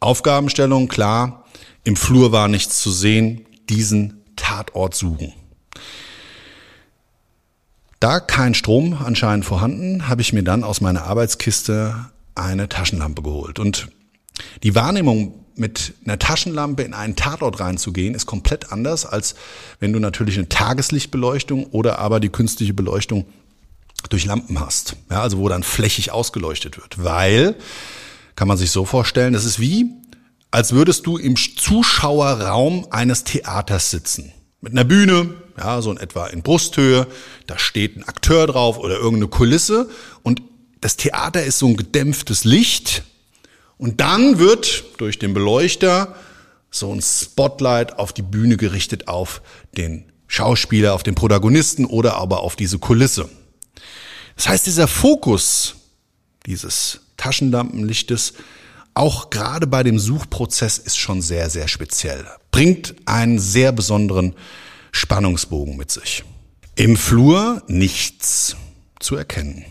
Aufgabenstellung 0.00 0.88
klar, 0.88 1.46
im 1.84 1.96
Flur 1.96 2.32
war 2.32 2.48
nichts 2.48 2.80
zu 2.80 2.90
sehen, 2.90 3.46
diesen 3.68 4.22
Tatort 4.36 4.94
suchen. 4.94 5.32
Da 7.98 8.20
kein 8.20 8.54
Strom 8.54 8.98
anscheinend 9.02 9.46
vorhanden, 9.46 10.08
habe 10.08 10.20
ich 10.20 10.32
mir 10.32 10.42
dann 10.42 10.64
aus 10.64 10.82
meiner 10.82 11.04
Arbeitskiste 11.04 12.10
eine 12.34 12.68
Taschenlampe 12.68 13.22
geholt. 13.22 13.58
Und 13.58 13.88
die 14.62 14.74
Wahrnehmung 14.74 15.45
mit 15.56 15.94
einer 16.04 16.18
Taschenlampe 16.18 16.82
in 16.82 16.94
einen 16.94 17.16
Tatort 17.16 17.60
reinzugehen, 17.60 18.14
ist 18.14 18.26
komplett 18.26 18.72
anders, 18.72 19.06
als 19.06 19.34
wenn 19.80 19.92
du 19.92 19.98
natürlich 19.98 20.36
eine 20.36 20.48
Tageslichtbeleuchtung 20.48 21.66
oder 21.66 21.98
aber 21.98 22.20
die 22.20 22.28
künstliche 22.28 22.74
Beleuchtung 22.74 23.26
durch 24.10 24.24
Lampen 24.24 24.60
hast. 24.60 24.96
Ja, 25.10 25.22
also 25.22 25.38
wo 25.38 25.48
dann 25.48 25.62
flächig 25.62 26.12
ausgeleuchtet 26.12 26.76
wird. 26.76 27.02
Weil, 27.02 27.56
kann 28.36 28.48
man 28.48 28.58
sich 28.58 28.70
so 28.70 28.84
vorstellen, 28.84 29.32
das 29.32 29.44
ist 29.44 29.58
wie, 29.58 29.90
als 30.50 30.72
würdest 30.72 31.06
du 31.06 31.16
im 31.16 31.36
Zuschauerraum 31.36 32.86
eines 32.90 33.24
Theaters 33.24 33.90
sitzen. 33.90 34.32
Mit 34.60 34.72
einer 34.72 34.84
Bühne, 34.84 35.34
ja, 35.58 35.80
so 35.82 35.90
in 35.90 35.96
etwa 35.96 36.26
in 36.26 36.42
Brusthöhe, 36.42 37.06
da 37.46 37.58
steht 37.58 37.96
ein 37.96 38.04
Akteur 38.04 38.46
drauf 38.46 38.78
oder 38.78 38.96
irgendeine 38.96 39.28
Kulisse 39.28 39.88
und 40.22 40.42
das 40.80 40.96
Theater 40.96 41.42
ist 41.44 41.58
so 41.58 41.66
ein 41.66 41.76
gedämpftes 41.76 42.44
Licht 42.44 43.02
und 43.78 44.00
dann 44.00 44.38
wird 44.38 44.84
durch 44.98 45.18
den 45.18 45.34
Beleuchter 45.34 46.14
so 46.70 46.92
ein 46.92 47.02
Spotlight 47.02 47.98
auf 47.98 48.12
die 48.12 48.22
Bühne 48.22 48.56
gerichtet 48.56 49.08
auf 49.08 49.42
den 49.76 50.12
Schauspieler, 50.26 50.94
auf 50.94 51.02
den 51.02 51.14
Protagonisten 51.14 51.84
oder 51.84 52.16
aber 52.16 52.40
auf 52.40 52.56
diese 52.56 52.78
Kulisse. 52.78 53.28
Das 54.36 54.48
heißt, 54.48 54.66
dieser 54.66 54.88
Fokus 54.88 55.76
dieses 56.46 57.00
Taschenlampenlichtes, 57.16 58.34
auch 58.94 59.30
gerade 59.30 59.66
bei 59.66 59.82
dem 59.82 59.98
Suchprozess, 59.98 60.78
ist 60.78 60.96
schon 60.96 61.20
sehr, 61.20 61.50
sehr 61.50 61.68
speziell. 61.68 62.26
Bringt 62.50 62.94
einen 63.04 63.38
sehr 63.38 63.72
besonderen 63.72 64.34
Spannungsbogen 64.92 65.76
mit 65.76 65.90
sich. 65.90 66.24
Im 66.76 66.96
Flur 66.96 67.62
nichts 67.66 68.56
zu 69.00 69.16
erkennen. 69.16 69.64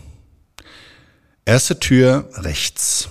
Erste 1.44 1.78
Tür 1.80 2.28
rechts. 2.34 3.08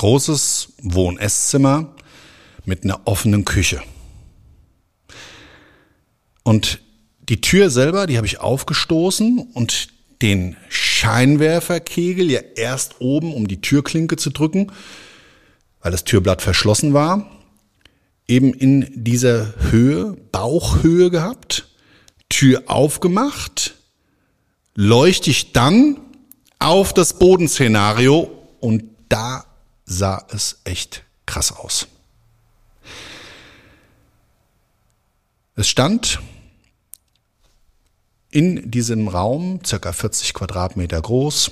Großes 0.00 0.72
Wohn-Esszimmer 0.80 1.94
mit 2.64 2.84
einer 2.84 3.02
offenen 3.04 3.44
Küche. 3.44 3.82
Und 6.42 6.80
die 7.28 7.42
Tür 7.42 7.68
selber, 7.68 8.06
die 8.06 8.16
habe 8.16 8.26
ich 8.26 8.40
aufgestoßen 8.40 9.50
und 9.52 9.88
den 10.22 10.56
Scheinwerferkegel 10.70 12.30
ja 12.30 12.40
erst 12.56 13.02
oben, 13.02 13.34
um 13.34 13.46
die 13.46 13.60
Türklinke 13.60 14.16
zu 14.16 14.30
drücken, 14.30 14.72
weil 15.82 15.92
das 15.92 16.04
Türblatt 16.04 16.40
verschlossen 16.40 16.94
war, 16.94 17.30
eben 18.26 18.54
in 18.54 19.04
dieser 19.04 19.52
Höhe, 19.70 20.16
Bauchhöhe 20.32 21.10
gehabt, 21.10 21.68
Tür 22.30 22.62
aufgemacht, 22.68 23.74
leuchte 24.74 25.28
ich 25.28 25.52
dann 25.52 26.00
auf 26.58 26.94
das 26.94 27.18
Bodenszenario 27.18 28.30
und 28.60 28.84
da 29.10 29.44
sah 29.90 30.24
es 30.30 30.60
echt 30.62 31.02
krass 31.26 31.50
aus. 31.50 31.88
Es 35.56 35.68
stand 35.68 36.20
in 38.30 38.70
diesem 38.70 39.08
Raum, 39.08 39.60
circa 39.66 39.92
40 39.92 40.32
Quadratmeter 40.32 41.02
groß, 41.02 41.50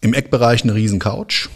im 0.00 0.14
Eckbereich 0.14 0.62
eine 0.62 0.74
riesen 0.74 0.98
Couch, 0.98 1.50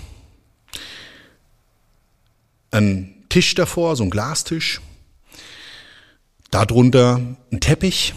ein 2.71 3.25
Tisch 3.31 3.55
davor, 3.55 3.97
so 3.97 4.05
ein 4.05 4.11
Glastisch, 4.11 4.83
darunter 6.51 7.19
ein 7.51 7.61
Teppich, 7.61 8.13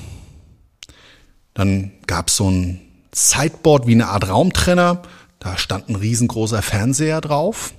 dann 1.54 1.94
gab 2.06 2.28
es 2.28 2.36
so 2.36 2.52
ein 2.52 2.82
Sideboard 3.14 3.88
wie 3.88 3.94
eine 3.94 4.10
Art 4.10 4.28
Raumtrenner, 4.28 5.04
da 5.39 5.58
stand 5.58 5.89
ein 5.89 5.96
riesengroßer 5.96 6.62
Fernseher 6.62 7.22
drauf 7.22 7.74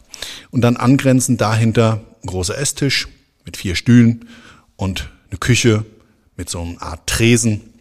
und 0.50 0.60
dann 0.60 0.76
angrenzend 0.76 1.40
dahinter 1.40 2.00
ein 2.22 2.26
großer 2.26 2.56
Esstisch 2.56 3.08
mit 3.44 3.56
vier 3.56 3.74
Stühlen 3.74 4.28
und 4.76 5.10
eine 5.30 5.38
Küche 5.38 5.84
mit 6.36 6.48
so 6.48 6.60
einer 6.60 6.80
Art 6.82 7.06
Tresen 7.06 7.72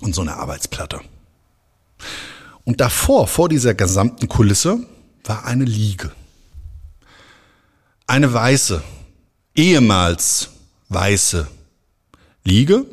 und 0.00 0.14
so 0.14 0.22
einer 0.22 0.36
Arbeitsplatte. 0.36 1.00
Und 2.64 2.80
davor, 2.80 3.26
vor 3.26 3.48
dieser 3.48 3.74
gesamten 3.74 4.28
Kulisse, 4.28 4.78
war 5.24 5.44
eine 5.44 5.64
Liege. 5.64 6.12
Eine 8.06 8.32
weiße, 8.32 8.82
ehemals 9.54 10.50
weiße 10.88 11.48
Liege 12.44 12.86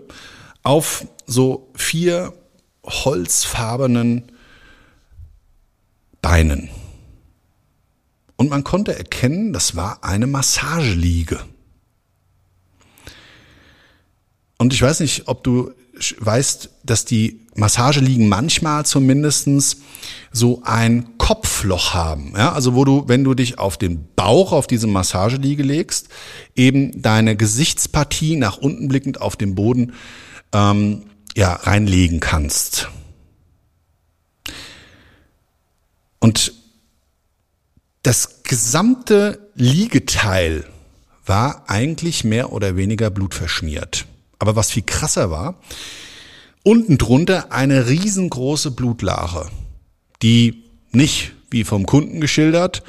auf 0.63 1.07
so 1.27 1.71
vier 1.75 2.33
holzfarbenen 2.83 4.31
Beinen. 6.25 6.69
Und 8.35 8.49
man 8.49 8.63
konnte 8.63 8.97
erkennen, 8.97 9.53
das 9.53 9.75
war 9.75 10.03
eine 10.03 10.25
Massageliege. 10.25 11.39
Und 14.57 14.73
ich 14.73 14.81
weiß 14.81 15.01
nicht, 15.01 15.27
ob 15.27 15.43
du 15.43 15.71
weißt, 16.17 16.71
dass 16.83 17.05
die 17.05 17.41
Massageliegen 17.53 18.27
manchmal 18.27 18.87
zumindestens 18.87 19.77
so 20.31 20.63
ein 20.65 21.15
Kopfloch 21.19 21.93
haben. 21.93 22.33
Ja, 22.35 22.53
also 22.53 22.73
wo 22.73 22.85
du, 22.85 23.07
wenn 23.07 23.23
du 23.23 23.35
dich 23.35 23.59
auf 23.59 23.77
den 23.77 24.07
Bauch 24.15 24.51
auf 24.51 24.65
diese 24.65 24.87
Massageliege 24.87 25.61
legst, 25.61 26.09
eben 26.55 27.03
deine 27.03 27.35
Gesichtspartie 27.35 28.35
nach 28.35 28.57
unten 28.57 28.87
blickend 28.87 29.21
auf 29.21 29.35
den 29.35 29.53
Boden 29.53 29.93
ähm, 30.53 31.03
ja, 31.35 31.53
reinlegen 31.53 32.19
kannst. 32.19 32.89
Und 36.25 36.53
das 38.01 38.41
gesamte 38.41 39.47
Liegeteil 39.53 40.65
war 41.23 41.65
eigentlich 41.67 42.23
mehr 42.23 42.51
oder 42.51 42.75
weniger 42.75 43.11
blutverschmiert. 43.11 44.07
Aber 44.39 44.55
was 44.55 44.71
viel 44.71 44.81
krasser 44.81 45.29
war, 45.29 45.53
unten 46.63 46.97
drunter 46.97 47.51
eine 47.51 47.89
riesengroße 47.89 48.71
Blutlache, 48.71 49.51
die 50.23 50.63
nicht, 50.91 51.33
wie 51.51 51.63
vom 51.63 51.85
Kunden 51.85 52.21
geschildert, 52.21 52.81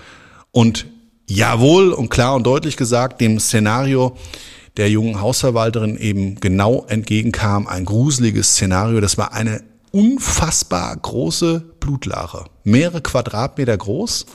und 0.51 0.87
jawohl 1.29 1.93
und 1.93 2.09
klar 2.09 2.37
und 2.37 2.45
deutlich 2.45 2.79
gesagt, 2.79 3.21
dem 3.21 3.39
Szenario 3.39 4.17
der 4.79 4.89
jungen 4.89 5.21
Hausverwalterin 5.21 5.99
eben 5.99 6.41
genau 6.41 6.87
entgegenkam, 6.89 7.67
ein 7.67 7.85
gruseliges 7.85 8.53
Szenario. 8.53 9.03
Das 9.03 9.19
war 9.19 9.35
eine 9.35 9.63
unfassbar 9.97 10.95
große 10.95 11.61
Blutlache, 11.81 12.45
mehrere 12.65 13.01
Quadratmeter 13.01 13.77
groß. 13.77 14.27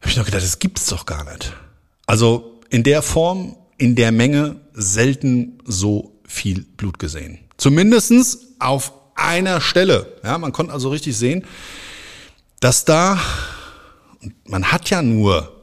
Habe 0.00 0.10
ich 0.10 0.16
noch 0.16 0.24
gedacht, 0.24 0.42
das 0.42 0.58
gibt's 0.58 0.86
doch 0.86 1.06
gar 1.06 1.22
nicht. 1.32 1.52
Also 2.06 2.60
in 2.68 2.82
der 2.82 3.00
Form, 3.00 3.56
in 3.78 3.94
der 3.94 4.10
Menge 4.10 4.56
selten 4.72 5.58
so 5.64 6.20
viel 6.26 6.64
Blut 6.64 6.98
gesehen. 6.98 7.38
Zumindestens 7.58 8.38
auf 8.58 8.92
einer 9.14 9.60
Stelle. 9.60 10.18
Ja, 10.24 10.36
man 10.38 10.50
konnte 10.50 10.72
also 10.72 10.90
richtig 10.90 11.16
sehen, 11.16 11.44
dass 12.58 12.84
da, 12.84 13.20
man 14.44 14.72
hat 14.72 14.90
ja 14.90 15.00
nur 15.00 15.62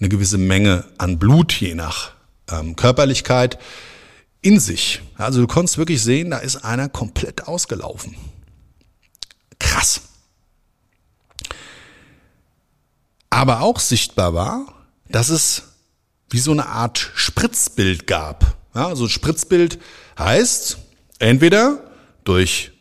eine 0.00 0.08
gewisse 0.08 0.38
Menge 0.38 0.86
an 0.98 1.20
Blut, 1.20 1.52
je 1.52 1.76
nach 1.76 2.10
ähm, 2.50 2.74
Körperlichkeit, 2.74 3.58
in 4.44 4.60
sich. 4.60 5.00
Also 5.16 5.40
du 5.40 5.46
konntest 5.46 5.78
wirklich 5.78 6.02
sehen, 6.02 6.30
da 6.30 6.38
ist 6.38 6.64
einer 6.64 6.88
komplett 6.88 7.48
ausgelaufen. 7.48 8.14
Krass. 9.58 10.02
Aber 13.30 13.62
auch 13.62 13.80
sichtbar 13.80 14.34
war, 14.34 14.66
dass 15.08 15.30
es 15.30 15.62
wie 16.30 16.38
so 16.38 16.50
eine 16.52 16.66
Art 16.66 17.10
Spritzbild 17.14 18.06
gab. 18.06 18.56
Ja, 18.74 18.94
so 18.94 19.04
ein 19.04 19.10
Spritzbild 19.10 19.78
heißt, 20.18 20.78
entweder 21.18 21.78
durch 22.24 22.72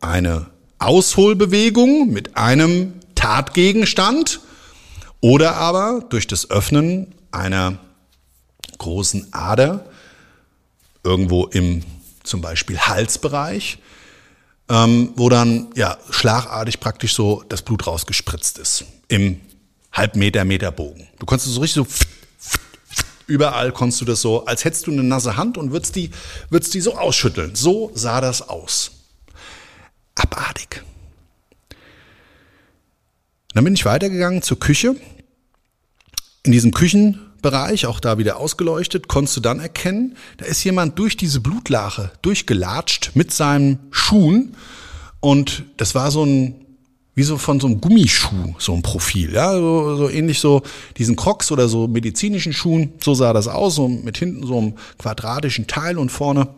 eine 0.00 0.46
Ausholbewegung 0.78 2.10
mit 2.10 2.36
einem 2.36 2.94
Tatgegenstand 3.14 4.40
oder 5.20 5.56
aber 5.56 6.04
durch 6.08 6.26
das 6.26 6.50
Öffnen 6.50 7.14
einer 7.30 7.78
großen 8.78 9.32
Ader 9.32 9.84
irgendwo 11.04 11.46
im 11.46 11.82
zum 12.22 12.40
Beispiel 12.40 12.78
Halsbereich, 12.78 13.78
ähm, 14.68 15.12
wo 15.16 15.28
dann 15.28 15.68
ja 15.76 15.98
schlagartig 16.10 16.80
praktisch 16.80 17.14
so 17.14 17.44
das 17.48 17.62
Blut 17.62 17.86
rausgespritzt 17.86 18.58
ist 18.58 18.84
im 19.08 19.40
Halbmeter 19.92 20.44
Meter 20.44 20.72
Bogen. 20.72 21.06
Du 21.18 21.26
konntest 21.26 21.52
so 21.52 21.60
richtig 21.60 21.86
so 21.86 21.86
überall 23.26 23.72
konntest 23.72 24.00
du 24.00 24.04
das 24.04 24.20
so, 24.20 24.44
als 24.46 24.64
hättest 24.64 24.86
du 24.86 24.92
eine 24.92 25.02
nasse 25.02 25.36
Hand 25.36 25.56
und 25.58 25.72
würdest 25.72 25.96
die, 25.96 26.10
würdest 26.50 26.74
die 26.74 26.80
so 26.80 26.96
ausschütteln. 26.96 27.54
So 27.54 27.90
sah 27.94 28.20
das 28.20 28.42
aus. 28.48 28.92
Abartig. 30.14 30.82
Dann 33.54 33.64
bin 33.64 33.74
ich 33.74 33.84
weitergegangen 33.84 34.42
zur 34.42 34.58
Küche. 34.58 34.96
In 36.42 36.52
diesem 36.52 36.72
Küchenbereich, 37.44 37.86
auch 37.86 38.00
da 38.00 38.16
wieder 38.16 38.38
ausgeleuchtet, 38.38 39.08
konntest 39.08 39.36
du 39.36 39.40
dann 39.40 39.60
erkennen, 39.60 40.16
da 40.38 40.46
ist 40.46 40.64
jemand 40.64 40.98
durch 40.98 41.16
diese 41.16 41.40
Blutlache 41.40 42.10
durchgelatscht 42.22 43.12
mit 43.14 43.32
seinen 43.32 43.78
Schuhen. 43.90 44.54
Und 45.20 45.64
das 45.76 45.94
war 45.94 46.10
so 46.10 46.24
ein, 46.24 46.54
wie 47.14 47.22
so 47.22 47.36
von 47.36 47.60
so 47.60 47.66
einem 47.66 47.80
Gummischuh, 47.80 48.54
so 48.58 48.72
ein 48.72 48.82
Profil, 48.82 49.34
ja, 49.34 49.52
so, 49.52 49.96
so 49.96 50.08
ähnlich 50.08 50.40
so 50.40 50.62
diesen 50.96 51.16
Crocs 51.16 51.52
oder 51.52 51.68
so 51.68 51.86
medizinischen 51.86 52.52
Schuhen, 52.52 52.94
so 53.02 53.14
sah 53.14 53.32
das 53.32 53.46
aus, 53.46 53.74
so 53.74 53.88
mit 53.88 54.16
hinten 54.16 54.46
so 54.46 54.58
einem 54.58 54.74
quadratischen 54.98 55.66
Teil 55.66 55.98
und 55.98 56.10
vorne 56.10 56.48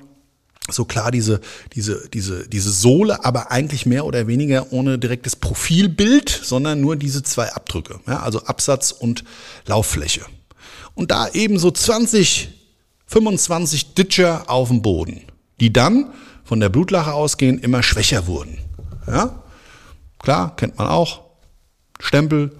so 0.68 0.84
klar 0.84 1.10
diese, 1.10 1.40
diese, 1.74 2.08
diese, 2.12 2.48
diese 2.48 2.70
Sohle, 2.70 3.24
aber 3.24 3.50
eigentlich 3.50 3.86
mehr 3.86 4.04
oder 4.04 4.26
weniger 4.26 4.72
ohne 4.72 4.98
direktes 4.98 5.36
Profilbild, 5.36 6.28
sondern 6.28 6.80
nur 6.80 6.96
diese 6.96 7.22
zwei 7.22 7.52
Abdrücke, 7.52 8.00
ja, 8.06 8.20
also 8.20 8.44
Absatz 8.44 8.92
und 8.92 9.24
Lauffläche. 9.66 10.22
Und 10.96 11.12
da 11.12 11.28
eben 11.28 11.60
so 11.60 11.70
20, 11.70 12.48
25 13.06 13.94
Ditcher 13.94 14.50
auf 14.50 14.68
dem 14.68 14.82
Boden, 14.82 15.22
die 15.60 15.72
dann 15.72 16.12
von 16.42 16.58
der 16.58 16.68
Blutlache 16.68 17.12
ausgehen 17.12 17.60
immer 17.60 17.84
schwächer 17.84 18.26
wurden. 18.26 18.58
Ja? 19.06 19.44
Klar, 20.18 20.56
kennt 20.56 20.78
man 20.78 20.88
auch. 20.88 21.20
Stempel, 22.00 22.50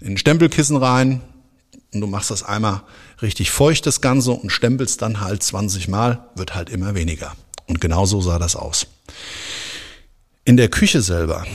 in 0.00 0.12
ein 0.12 0.18
Stempelkissen 0.18 0.76
rein 0.76 1.22
und 1.92 2.00
du 2.00 2.06
machst 2.06 2.30
das 2.30 2.42
einmal 2.42 2.82
richtig 3.22 3.50
feucht, 3.50 3.86
das 3.86 4.00
Ganze, 4.00 4.32
und 4.32 4.50
stempelst 4.50 5.00
dann 5.00 5.20
halt 5.20 5.42
20 5.42 5.88
Mal, 5.88 6.28
wird 6.34 6.54
halt 6.54 6.70
immer 6.70 6.94
weniger. 6.94 7.34
Und 7.66 7.80
genau 7.80 8.04
so 8.04 8.20
sah 8.20 8.38
das 8.38 8.56
aus. 8.56 8.86
In 10.44 10.56
der 10.56 10.68
Küche 10.68 11.00
selber, 11.00 11.46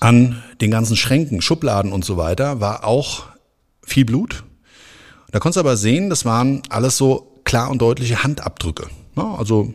an 0.00 0.42
den 0.60 0.70
ganzen 0.70 0.96
Schränken, 0.96 1.40
Schubladen 1.40 1.92
und 1.92 2.04
so 2.04 2.16
weiter, 2.16 2.60
war 2.60 2.84
auch 2.84 3.26
viel 3.82 4.04
Blut. 4.04 4.42
Da 5.36 5.40
konntest 5.40 5.56
du 5.56 5.60
aber 5.60 5.76
sehen, 5.76 6.08
das 6.08 6.24
waren 6.24 6.62
alles 6.70 6.96
so 6.96 7.42
klar 7.44 7.68
und 7.70 7.82
deutliche 7.82 8.22
Handabdrücke. 8.22 8.88
also 9.16 9.74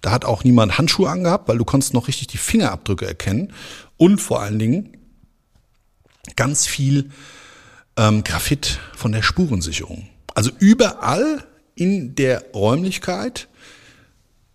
da 0.00 0.10
hat 0.10 0.24
auch 0.24 0.42
niemand 0.42 0.78
Handschuhe 0.78 1.08
angehabt, 1.08 1.46
weil 1.48 1.58
du 1.58 1.64
konntest 1.64 1.94
noch 1.94 2.08
richtig 2.08 2.26
die 2.26 2.38
Fingerabdrücke 2.38 3.06
erkennen. 3.06 3.52
Und 3.96 4.18
vor 4.18 4.42
allen 4.42 4.58
Dingen 4.58 4.96
ganz 6.34 6.66
viel 6.66 7.10
ähm, 7.96 8.24
Graphit 8.24 8.80
von 8.96 9.12
der 9.12 9.22
Spurensicherung. 9.22 10.08
Also 10.34 10.50
überall 10.58 11.46
in 11.76 12.16
der 12.16 12.46
Räumlichkeit 12.52 13.46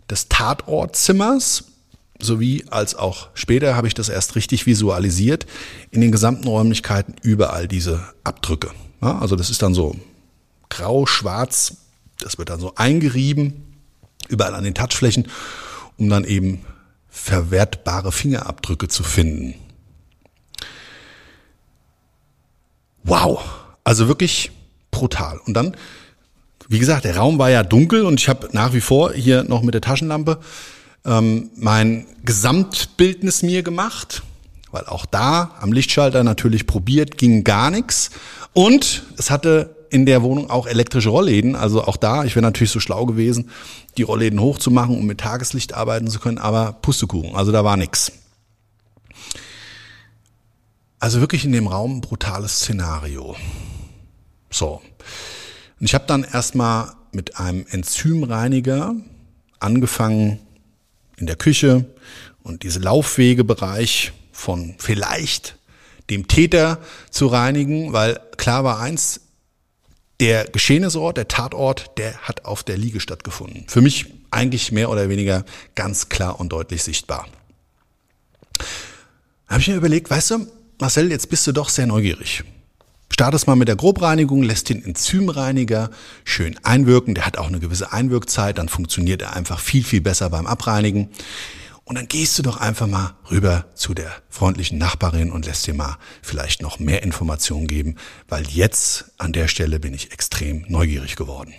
des 0.09 0.27
Tatortzimmers 0.27 1.63
sowie 2.19 2.65
als 2.71 2.95
auch 2.95 3.29
später 3.35 3.77
habe 3.77 3.87
ich 3.87 3.93
das 3.93 4.09
erst 4.09 4.35
richtig 4.35 4.65
visualisiert, 4.65 5.45
in 5.91 6.01
den 6.01 6.11
gesamten 6.11 6.45
Räumlichkeiten 6.45 7.15
überall 7.21 7.69
diese 7.69 8.03
Abdrücke. 8.25 8.69
Ja, 9.03 9.19
also 9.19 9.35
das 9.35 9.49
ist 9.49 9.61
dann 9.61 9.73
so 9.73 9.95
grau, 10.69 11.05
schwarz, 11.05 11.77
das 12.19 12.37
wird 12.37 12.49
dann 12.49 12.59
so 12.59 12.73
eingerieben, 12.75 13.75
überall 14.29 14.55
an 14.55 14.63
den 14.63 14.73
Touchflächen, 14.73 15.27
um 15.97 16.09
dann 16.09 16.23
eben 16.23 16.65
verwertbare 17.09 18.11
Fingerabdrücke 18.11 18.87
zu 18.87 19.03
finden. 19.03 19.55
wow, 23.03 23.43
also 23.83 24.07
wirklich 24.07 24.51
brutal. 24.91 25.39
Und 25.45 25.53
dann, 25.53 25.75
wie 26.67 26.79
gesagt, 26.79 27.05
der 27.05 27.17
Raum 27.17 27.37
war 27.37 27.49
ja 27.49 27.63
dunkel 27.63 28.05
und 28.05 28.19
ich 28.19 28.29
habe 28.29 28.49
nach 28.53 28.73
wie 28.73 28.81
vor 28.81 29.13
hier 29.13 29.43
noch 29.43 29.61
mit 29.61 29.73
der 29.73 29.81
Taschenlampe 29.81 30.39
ähm, 31.05 31.51
mein 31.55 32.05
Gesamtbildnis 32.23 33.43
mir 33.43 33.63
gemacht, 33.63 34.23
weil 34.73 34.87
auch 34.87 35.05
da 35.05 35.51
am 35.61 35.71
Lichtschalter 35.71 36.23
natürlich 36.23 36.65
probiert, 36.65 37.17
ging 37.17 37.43
gar 37.43 37.69
nichts. 37.69 38.09
Und 38.53 39.03
es 39.17 39.29
hatte 39.29 39.75
in 39.91 40.07
der 40.07 40.23
Wohnung 40.23 40.49
auch 40.49 40.65
elektrische 40.65 41.09
Rollläden. 41.09 41.55
Also 41.55 41.83
auch 41.83 41.95
da, 41.95 42.25
ich 42.25 42.35
wäre 42.35 42.41
natürlich 42.41 42.71
so 42.71 42.79
schlau 42.79 43.05
gewesen, 43.05 43.51
die 43.97 44.01
Rollläden 44.01 44.41
hochzumachen, 44.41 44.97
um 44.97 45.05
mit 45.05 45.19
Tageslicht 45.19 45.75
arbeiten 45.75 46.07
zu 46.07 46.19
können, 46.19 46.39
aber 46.39 46.73
Pustekuchen, 46.81 47.35
also 47.35 47.51
da 47.51 47.63
war 47.63 47.77
nichts. 47.77 48.11
Also 50.99 51.19
wirklich 51.19 51.45
in 51.45 51.51
dem 51.51 51.67
Raum 51.67 52.01
brutales 52.01 52.55
Szenario. 52.55 53.35
So. 54.49 54.81
Und 55.79 55.85
ich 55.85 55.93
habe 55.93 56.05
dann 56.07 56.23
erstmal 56.23 56.93
mit 57.11 57.37
einem 57.37 57.67
Enzymreiniger 57.69 58.95
angefangen 59.59 60.39
in 61.17 61.27
der 61.27 61.35
Küche 61.35 61.85
und 62.41 62.63
diese 62.63 62.79
Laufwegebereich 62.79 64.13
von 64.33 64.75
vielleicht 64.77 65.57
dem 66.09 66.27
Täter 66.27 66.79
zu 67.09 67.27
reinigen, 67.27 67.93
weil 67.93 68.19
klar 68.35 68.65
war 68.65 68.79
eins, 68.79 69.21
der 70.19 70.45
Geschehnisort, 70.45 71.17
der 71.17 71.27
Tatort, 71.27 71.91
der 71.97 72.17
hat 72.19 72.45
auf 72.45 72.63
der 72.63 72.77
Liege 72.77 72.99
stattgefunden. 72.99 73.65
Für 73.67 73.81
mich 73.81 74.05
eigentlich 74.31 74.71
mehr 74.71 74.89
oder 74.89 75.09
weniger 75.09 75.45
ganz 75.75 76.09
klar 76.09 76.39
und 76.39 76.49
deutlich 76.49 76.83
sichtbar. 76.83 77.27
Habe 79.47 79.61
ich 79.61 79.67
mir 79.67 79.75
überlegt, 79.75 80.09
weißt 80.09 80.31
du, 80.31 80.47
Marcel, 80.79 81.11
jetzt 81.11 81.29
bist 81.29 81.45
du 81.47 81.51
doch 81.51 81.69
sehr 81.69 81.87
neugierig. 81.87 82.43
Startest 83.11 83.45
mal 83.45 83.55
mit 83.55 83.67
der 83.67 83.75
Grobreinigung, 83.75 84.41
lässt 84.41 84.69
den 84.69 84.83
Enzymreiniger 84.83 85.91
schön 86.23 86.59
einwirken. 86.63 87.13
Der 87.13 87.27
hat 87.27 87.37
auch 87.37 87.47
eine 87.47 87.59
gewisse 87.59 87.93
Einwirkzeit, 87.93 88.57
dann 88.57 88.69
funktioniert 88.69 89.21
er 89.21 89.35
einfach 89.35 89.59
viel, 89.59 89.83
viel 89.83 90.01
besser 90.01 90.31
beim 90.31 90.47
Abreinigen. 90.47 91.09
Und 91.85 91.97
dann 91.97 92.07
gehst 92.07 92.37
du 92.39 92.43
doch 92.43 92.57
einfach 92.57 92.87
mal 92.87 93.15
rüber 93.29 93.65
zu 93.75 93.93
der 93.93 94.11
freundlichen 94.29 94.77
Nachbarin 94.77 95.31
und 95.31 95.45
lässt 95.45 95.67
dir 95.67 95.73
mal 95.73 95.97
vielleicht 96.21 96.61
noch 96.61 96.79
mehr 96.79 97.03
Informationen 97.03 97.67
geben, 97.67 97.97
weil 98.29 98.47
jetzt 98.47 99.11
an 99.17 99.33
der 99.33 99.49
Stelle 99.49 99.79
bin 99.79 99.93
ich 99.93 100.11
extrem 100.11 100.63
neugierig 100.69 101.17
geworden. 101.17 101.53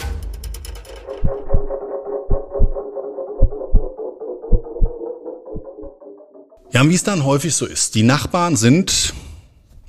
Ja, 6.73 6.81
und 6.81 6.89
wie 6.89 6.95
es 6.95 7.05
dann 7.05 7.25
häufig 7.25 7.55
so 7.55 7.67
ist, 7.67 7.95
die 7.95 8.03
Nachbarn 8.03 8.57
sind 8.57 9.15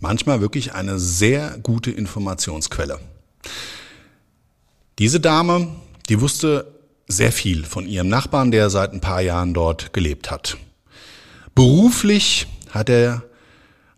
manchmal 0.02 0.42
wirklich 0.42 0.74
eine 0.74 1.00
sehr 1.00 1.58
gute 1.64 1.92
Informationsquelle. 1.92 3.00
Diese 5.00 5.20
Dame, 5.20 5.70
die 6.10 6.22
wusste 6.22 6.75
sehr 7.08 7.32
viel 7.32 7.66
von 7.66 7.88
ihrem 7.88 8.08
Nachbarn, 8.10 8.52
der 8.52 8.70
seit 8.70 8.94
ein 8.94 9.02
paar 9.02 9.22
Jahren 9.22 9.54
dort 9.54 9.94
gelebt 9.94 10.32
hat. 10.32 10.58
Beruflich 11.54 12.48
hat 12.72 12.90
er 12.90 13.24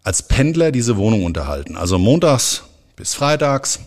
als 0.03 0.23
Pendler 0.23 0.71
diese 0.71 0.97
Wohnung 0.97 1.25
unterhalten, 1.25 1.75
also 1.75 1.97
montags 1.97 2.63
bis 2.95 3.13
freitags 3.13 3.79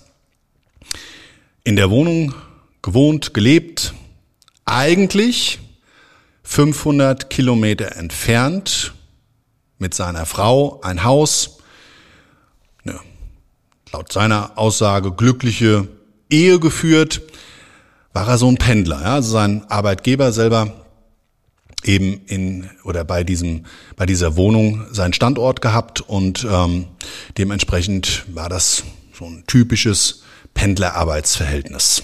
in 1.64 1.76
der 1.76 1.90
Wohnung 1.90 2.34
gewohnt, 2.82 3.34
gelebt, 3.34 3.94
eigentlich 4.64 5.58
500 6.42 7.30
Kilometer 7.30 7.96
entfernt 7.96 8.94
mit 9.78 9.94
seiner 9.94 10.26
Frau 10.26 10.80
ein 10.82 11.04
Haus, 11.04 11.58
eine, 12.84 13.00
laut 13.92 14.12
seiner 14.12 14.58
Aussage 14.58 15.12
glückliche 15.12 15.88
Ehe 16.28 16.58
geführt, 16.60 17.22
war 18.12 18.28
er 18.28 18.38
so 18.38 18.48
ein 18.48 18.56
Pendler. 18.56 19.00
Ja? 19.02 19.14
Also 19.14 19.32
sein 19.32 19.64
Arbeitgeber 19.70 20.32
selber 20.32 20.72
eben 21.84 22.20
in 22.26 22.68
oder 22.84 23.04
bei 23.04 23.24
diesem 23.24 23.64
bei 23.96 24.04
dieser 24.06 24.36
Wohnung 24.36 24.86
seinen 24.92 25.14
Standort 25.14 25.62
gehabt 25.62 26.00
und 26.02 26.46
ähm, 26.50 26.86
dementsprechend 27.38 28.24
war 28.34 28.48
das 28.48 28.84
so 29.18 29.24
ein 29.24 29.44
typisches 29.46 30.22
Pendlerarbeitsverhältnis. 30.54 32.02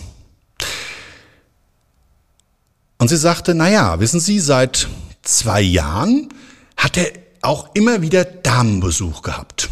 Und 2.99 3.09
sie 3.09 3.16
sagte, 3.16 3.55
na 3.55 3.69
ja, 3.69 4.01
wissen 4.01 4.21
Sie, 4.21 4.40
seit 4.40 4.88
zwei 5.23 5.61
Jahren 5.61 6.29
hat 6.77 6.97
er 6.97 7.12
auch 7.42 7.75
immer 7.75 8.01
wieder 8.01 8.25
Damenbesuch 8.25 9.23
gehabt. 9.23 9.69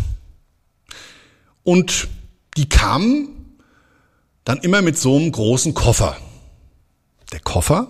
Und 1.62 2.08
die 2.56 2.68
kamen 2.68 3.28
dann 4.44 4.58
immer 4.58 4.82
mit 4.82 4.98
so 4.98 5.16
einem 5.16 5.32
großen 5.32 5.74
Koffer. 5.74 6.16
Der 7.32 7.40
Koffer, 7.40 7.88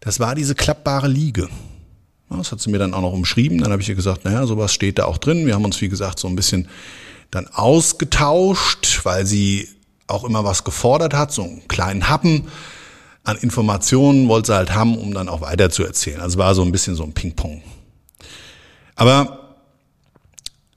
das 0.00 0.20
war 0.20 0.34
diese 0.34 0.54
klappbare 0.54 1.08
Liege. 1.08 1.48
Das 2.30 2.50
hat 2.50 2.60
sie 2.60 2.70
mir 2.70 2.78
dann 2.78 2.94
auch 2.94 3.02
noch 3.02 3.12
umschrieben. 3.12 3.58
Dann 3.58 3.70
habe 3.70 3.82
ich 3.82 3.88
ihr 3.88 3.94
gesagt, 3.94 4.24
naja, 4.24 4.46
sowas 4.46 4.72
steht 4.72 4.98
da 4.98 5.04
auch 5.04 5.18
drin. 5.18 5.46
Wir 5.46 5.54
haben 5.54 5.64
uns, 5.64 5.80
wie 5.80 5.88
gesagt, 5.88 6.18
so 6.18 6.26
ein 6.28 6.36
bisschen 6.36 6.68
dann 7.30 7.46
ausgetauscht, 7.48 9.00
weil 9.04 9.26
sie 9.26 9.68
auch 10.06 10.24
immer 10.24 10.44
was 10.44 10.64
gefordert 10.64 11.14
hat, 11.14 11.32
so 11.32 11.42
einen 11.42 11.68
kleinen 11.68 12.08
Happen 12.08 12.48
an 13.26 13.36
Informationen 13.38 14.28
wollte 14.28 14.46
sie 14.52 14.54
halt 14.54 14.72
haben, 14.72 14.96
um 14.96 15.12
dann 15.12 15.28
auch 15.28 15.40
weiter 15.40 15.68
zu 15.68 15.84
erzählen. 15.84 16.20
Also 16.20 16.38
war 16.38 16.54
so 16.54 16.62
ein 16.62 16.70
bisschen 16.70 16.94
so 16.94 17.02
ein 17.02 17.12
Ping-Pong. 17.12 17.60
Aber 18.94 19.45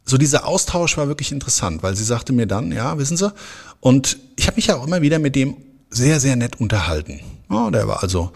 so 0.09 0.17
dieser 0.17 0.45
Austausch 0.47 0.97
war 0.97 1.07
wirklich 1.07 1.31
interessant, 1.31 1.83
weil 1.83 1.95
sie 1.95 2.03
sagte 2.03 2.33
mir 2.33 2.47
dann, 2.47 2.71
ja, 2.71 2.97
wissen 2.97 3.17
Sie, 3.17 3.31
und 3.79 4.17
ich 4.35 4.47
habe 4.47 4.55
mich 4.55 4.67
ja 4.67 4.77
auch 4.77 4.85
immer 4.85 5.01
wieder 5.01 5.19
mit 5.19 5.35
dem 5.35 5.57
sehr, 5.89 6.19
sehr 6.19 6.35
nett 6.35 6.59
unterhalten. 6.59 7.19
Ja, 7.49 7.71
der 7.71 7.87
war 7.87 8.03
also 8.03 8.31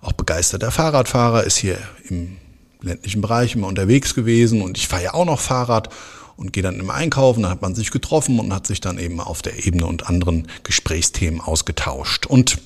auch 0.00 0.12
begeisterter 0.12 0.70
Fahrradfahrer, 0.70 1.44
ist 1.44 1.56
hier 1.56 1.78
im 2.08 2.36
ländlichen 2.80 3.20
Bereich 3.20 3.54
immer 3.54 3.66
unterwegs 3.66 4.14
gewesen 4.14 4.62
und 4.62 4.78
ich 4.78 4.88
fahre 4.88 5.04
ja 5.04 5.14
auch 5.14 5.24
noch 5.24 5.40
Fahrrad 5.40 5.88
und 6.36 6.52
gehe 6.52 6.62
dann 6.62 6.78
im 6.78 6.90
Einkaufen, 6.90 7.42
da 7.42 7.50
hat 7.50 7.62
man 7.62 7.74
sich 7.74 7.90
getroffen 7.90 8.38
und 8.38 8.52
hat 8.54 8.66
sich 8.66 8.80
dann 8.80 8.98
eben 8.98 9.20
auf 9.20 9.42
der 9.42 9.66
Ebene 9.66 9.86
und 9.86 10.08
anderen 10.08 10.46
Gesprächsthemen 10.62 11.40
ausgetauscht. 11.40 12.26
Und 12.26 12.58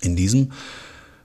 in 0.00 0.14
diesem 0.14 0.52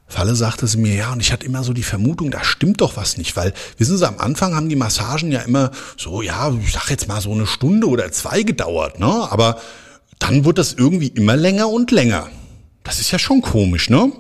Falle 0.07 0.35
sagte 0.35 0.67
sie 0.67 0.77
mir, 0.77 0.93
ja, 0.95 1.11
und 1.11 1.21
ich 1.21 1.31
hatte 1.31 1.45
immer 1.45 1.63
so 1.63 1.73
die 1.73 1.83
Vermutung, 1.83 2.29
da 2.29 2.43
stimmt 2.43 2.81
doch 2.81 2.97
was 2.97 3.17
nicht, 3.17 3.35
weil, 3.35 3.53
wissen 3.77 3.97
Sie, 3.97 4.07
am 4.07 4.19
Anfang 4.19 4.55
haben 4.55 4.69
die 4.69 4.75
Massagen 4.75 5.31
ja 5.31 5.41
immer 5.41 5.71
so, 5.97 6.21
ja, 6.21 6.53
ich 6.53 6.73
sag 6.73 6.89
jetzt 6.89 7.07
mal 7.07 7.21
so 7.21 7.31
eine 7.31 7.47
Stunde 7.47 7.87
oder 7.87 8.11
zwei 8.11 8.43
gedauert, 8.43 8.99
ne? 8.99 9.07
Aber 9.07 9.59
dann 10.19 10.45
wird 10.45 10.57
das 10.57 10.73
irgendwie 10.73 11.07
immer 11.07 11.35
länger 11.35 11.69
und 11.69 11.91
länger. 11.91 12.29
Das 12.83 12.99
ist 12.99 13.11
ja 13.11 13.19
schon 13.19 13.41
komisch, 13.41 13.89
ne? 13.89 14.11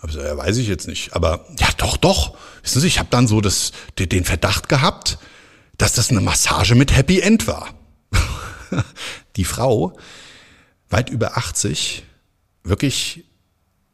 Aber 0.00 0.12
ja, 0.12 0.36
weiß 0.36 0.58
ich 0.58 0.68
jetzt 0.68 0.86
nicht. 0.86 1.14
Aber 1.14 1.46
ja, 1.58 1.68
doch, 1.78 1.96
doch. 1.96 2.36
Wissen 2.62 2.80
Sie, 2.80 2.86
ich 2.86 2.98
habe 2.98 3.08
dann 3.10 3.26
so 3.26 3.40
das, 3.40 3.72
den 3.98 4.24
Verdacht 4.24 4.68
gehabt, 4.68 5.18
dass 5.78 5.94
das 5.94 6.10
eine 6.10 6.20
Massage 6.20 6.74
mit 6.74 6.94
Happy 6.94 7.20
End 7.20 7.46
war. 7.46 7.70
die 9.36 9.44
Frau, 9.44 9.96
weit 10.90 11.10
über 11.10 11.36
80, 11.36 12.04
wirklich 12.62 13.24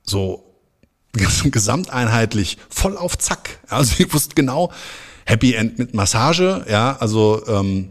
so 0.02 0.49
gesamteinheitlich 1.12 2.58
voll 2.68 2.96
auf 2.96 3.18
Zack. 3.18 3.60
Also 3.68 3.94
ich 3.98 4.12
wusste 4.12 4.34
genau, 4.34 4.72
Happy 5.24 5.54
End 5.54 5.78
mit 5.78 5.94
Massage, 5.94 6.64
ja, 6.68 6.96
also 6.98 7.46
ähm, 7.46 7.90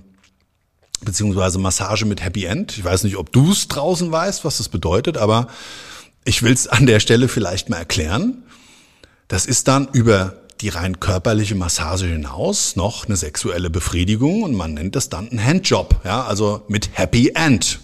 beziehungsweise 1.01 1.59
Massage 1.59 2.05
mit 2.05 2.23
Happy 2.23 2.45
End. 2.45 2.77
Ich 2.77 2.83
weiß 2.83 3.03
nicht, 3.03 3.17
ob 3.17 3.31
du 3.31 3.51
es 3.51 3.67
draußen 3.67 4.11
weißt, 4.11 4.43
was 4.45 4.57
das 4.57 4.69
bedeutet, 4.69 5.17
aber 5.17 5.47
ich 6.25 6.43
will 6.43 6.53
es 6.53 6.67
an 6.67 6.85
der 6.85 6.99
Stelle 6.99 7.27
vielleicht 7.27 7.69
mal 7.69 7.77
erklären. 7.77 8.43
Das 9.27 9.45
ist 9.45 9.67
dann 9.67 9.87
über 9.93 10.35
die 10.61 10.69
rein 10.69 10.99
körperliche 10.99 11.55
Massage 11.55 12.07
hinaus 12.07 12.75
noch 12.75 13.05
eine 13.05 13.15
sexuelle 13.15 13.69
Befriedigung 13.69 14.43
und 14.43 14.53
man 14.53 14.73
nennt 14.73 14.95
das 14.95 15.09
dann 15.09 15.29
ein 15.31 15.43
Handjob, 15.43 16.01
ja, 16.03 16.25
also 16.25 16.63
mit 16.67 16.97
Happy 16.97 17.31
End. 17.35 17.79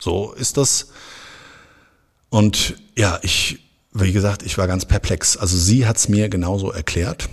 So 0.00 0.32
ist 0.32 0.56
das. 0.56 0.88
Und 2.30 2.76
ja, 2.96 3.18
ich, 3.22 3.58
wie 3.92 4.12
gesagt, 4.12 4.42
ich 4.42 4.56
war 4.58 4.66
ganz 4.66 4.84
perplex. 4.84 5.36
Also 5.36 5.56
sie 5.56 5.86
hat 5.86 5.96
es 5.96 6.08
mir 6.08 6.28
genauso 6.28 6.70
erklärt, 6.70 7.28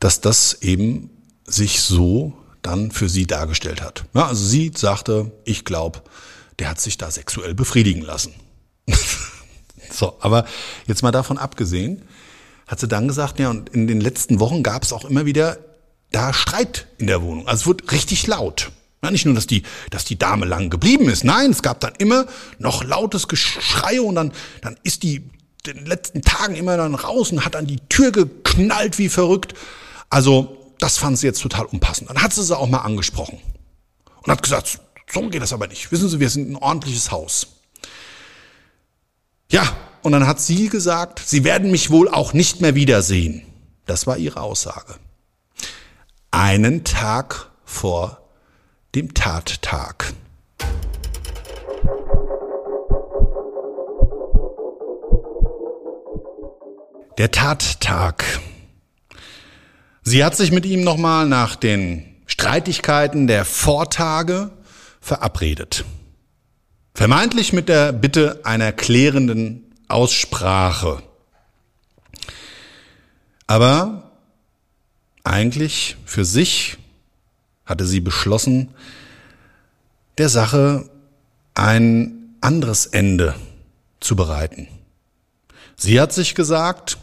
dass 0.00 0.20
das 0.20 0.58
eben 0.60 1.10
sich 1.46 1.82
so 1.82 2.34
dann 2.62 2.90
für 2.90 3.08
sie 3.08 3.26
dargestellt 3.26 3.82
hat. 3.82 4.04
Ja, 4.14 4.26
also 4.26 4.44
sie 4.44 4.72
sagte, 4.74 5.30
ich 5.44 5.64
glaube, 5.64 6.02
der 6.58 6.68
hat 6.68 6.80
sich 6.80 6.98
da 6.98 7.10
sexuell 7.10 7.54
befriedigen 7.54 8.02
lassen. 8.02 8.34
so, 9.90 10.16
aber 10.20 10.46
jetzt 10.86 11.02
mal 11.02 11.10
davon 11.10 11.38
abgesehen, 11.38 12.02
hat 12.66 12.80
sie 12.80 12.88
dann 12.88 13.08
gesagt, 13.08 13.38
ja, 13.38 13.50
und 13.50 13.68
in 13.68 13.86
den 13.86 14.00
letzten 14.00 14.40
Wochen 14.40 14.62
gab 14.62 14.82
es 14.82 14.92
auch 14.92 15.04
immer 15.04 15.26
wieder 15.26 15.58
da 16.10 16.32
Streit 16.32 16.86
in 16.98 17.06
der 17.06 17.22
Wohnung. 17.22 17.46
Also 17.46 17.62
es 17.62 17.66
wird 17.66 17.92
richtig 17.92 18.26
laut. 18.26 18.72
Ja, 19.04 19.10
nicht 19.10 19.26
nur, 19.26 19.34
dass 19.34 19.46
die, 19.46 19.62
dass 19.90 20.06
die 20.06 20.18
Dame 20.18 20.46
lang 20.46 20.70
geblieben 20.70 21.10
ist. 21.10 21.24
Nein, 21.24 21.50
es 21.50 21.60
gab 21.60 21.78
dann 21.80 21.92
immer 21.98 22.24
noch 22.58 22.82
lautes 22.82 23.28
Geschrei 23.28 24.00
und 24.00 24.14
dann, 24.14 24.32
dann 24.62 24.78
ist 24.82 25.02
die 25.02 25.16
in 25.66 25.76
den 25.76 25.86
letzten 25.86 26.22
Tagen 26.22 26.54
immer 26.54 26.78
dann 26.78 26.94
raus 26.94 27.30
und 27.30 27.44
hat 27.44 27.54
an 27.54 27.66
die 27.66 27.80
Tür 27.90 28.12
geknallt 28.12 28.96
wie 28.96 29.10
verrückt. 29.10 29.52
Also 30.08 30.74
das 30.78 30.96
fand 30.96 31.18
sie 31.18 31.26
jetzt 31.26 31.42
total 31.42 31.66
unpassend. 31.66 32.08
Dann 32.08 32.22
hat 32.22 32.32
sie 32.32 32.42
sie 32.42 32.56
auch 32.56 32.66
mal 32.66 32.78
angesprochen 32.78 33.40
und 34.22 34.32
hat 34.32 34.42
gesagt, 34.42 34.80
so 35.12 35.28
geht 35.28 35.42
das 35.42 35.52
aber 35.52 35.66
nicht. 35.66 35.92
Wissen 35.92 36.08
Sie, 36.08 36.18
wir 36.18 36.30
sind 36.30 36.50
ein 36.50 36.56
ordentliches 36.56 37.10
Haus. 37.10 37.46
Ja, 39.50 39.76
und 40.02 40.12
dann 40.12 40.26
hat 40.26 40.40
sie 40.40 40.70
gesagt, 40.70 41.20
Sie 41.20 41.44
werden 41.44 41.70
mich 41.70 41.90
wohl 41.90 42.08
auch 42.08 42.32
nicht 42.32 42.62
mehr 42.62 42.74
wiedersehen. 42.74 43.42
Das 43.84 44.06
war 44.06 44.16
ihre 44.16 44.40
Aussage. 44.40 44.94
Einen 46.30 46.84
Tag 46.84 47.50
vor 47.64 48.23
dem 48.94 49.12
Tattag. 49.12 50.12
Der 57.18 57.30
Tattag. 57.32 58.24
Sie 60.02 60.24
hat 60.24 60.36
sich 60.36 60.52
mit 60.52 60.64
ihm 60.64 60.84
nochmal 60.84 61.26
nach 61.26 61.56
den 61.56 62.04
Streitigkeiten 62.26 63.26
der 63.26 63.44
Vortage 63.44 64.50
verabredet. 65.00 65.84
Vermeintlich 66.94 67.52
mit 67.52 67.68
der 67.68 67.92
Bitte 67.92 68.42
einer 68.44 68.70
klärenden 68.70 69.74
Aussprache. 69.88 71.02
Aber 73.48 74.12
eigentlich 75.24 75.96
für 76.04 76.24
sich 76.24 76.78
hatte 77.66 77.86
sie 77.86 78.00
beschlossen, 78.00 78.70
der 80.18 80.28
Sache 80.28 80.90
ein 81.54 82.34
anderes 82.40 82.86
Ende 82.86 83.34
zu 84.00 84.16
bereiten. 84.16 84.68
Sie 85.76 86.00
hat 86.00 86.12
sich 86.12 86.34
gesagt, 86.34 86.98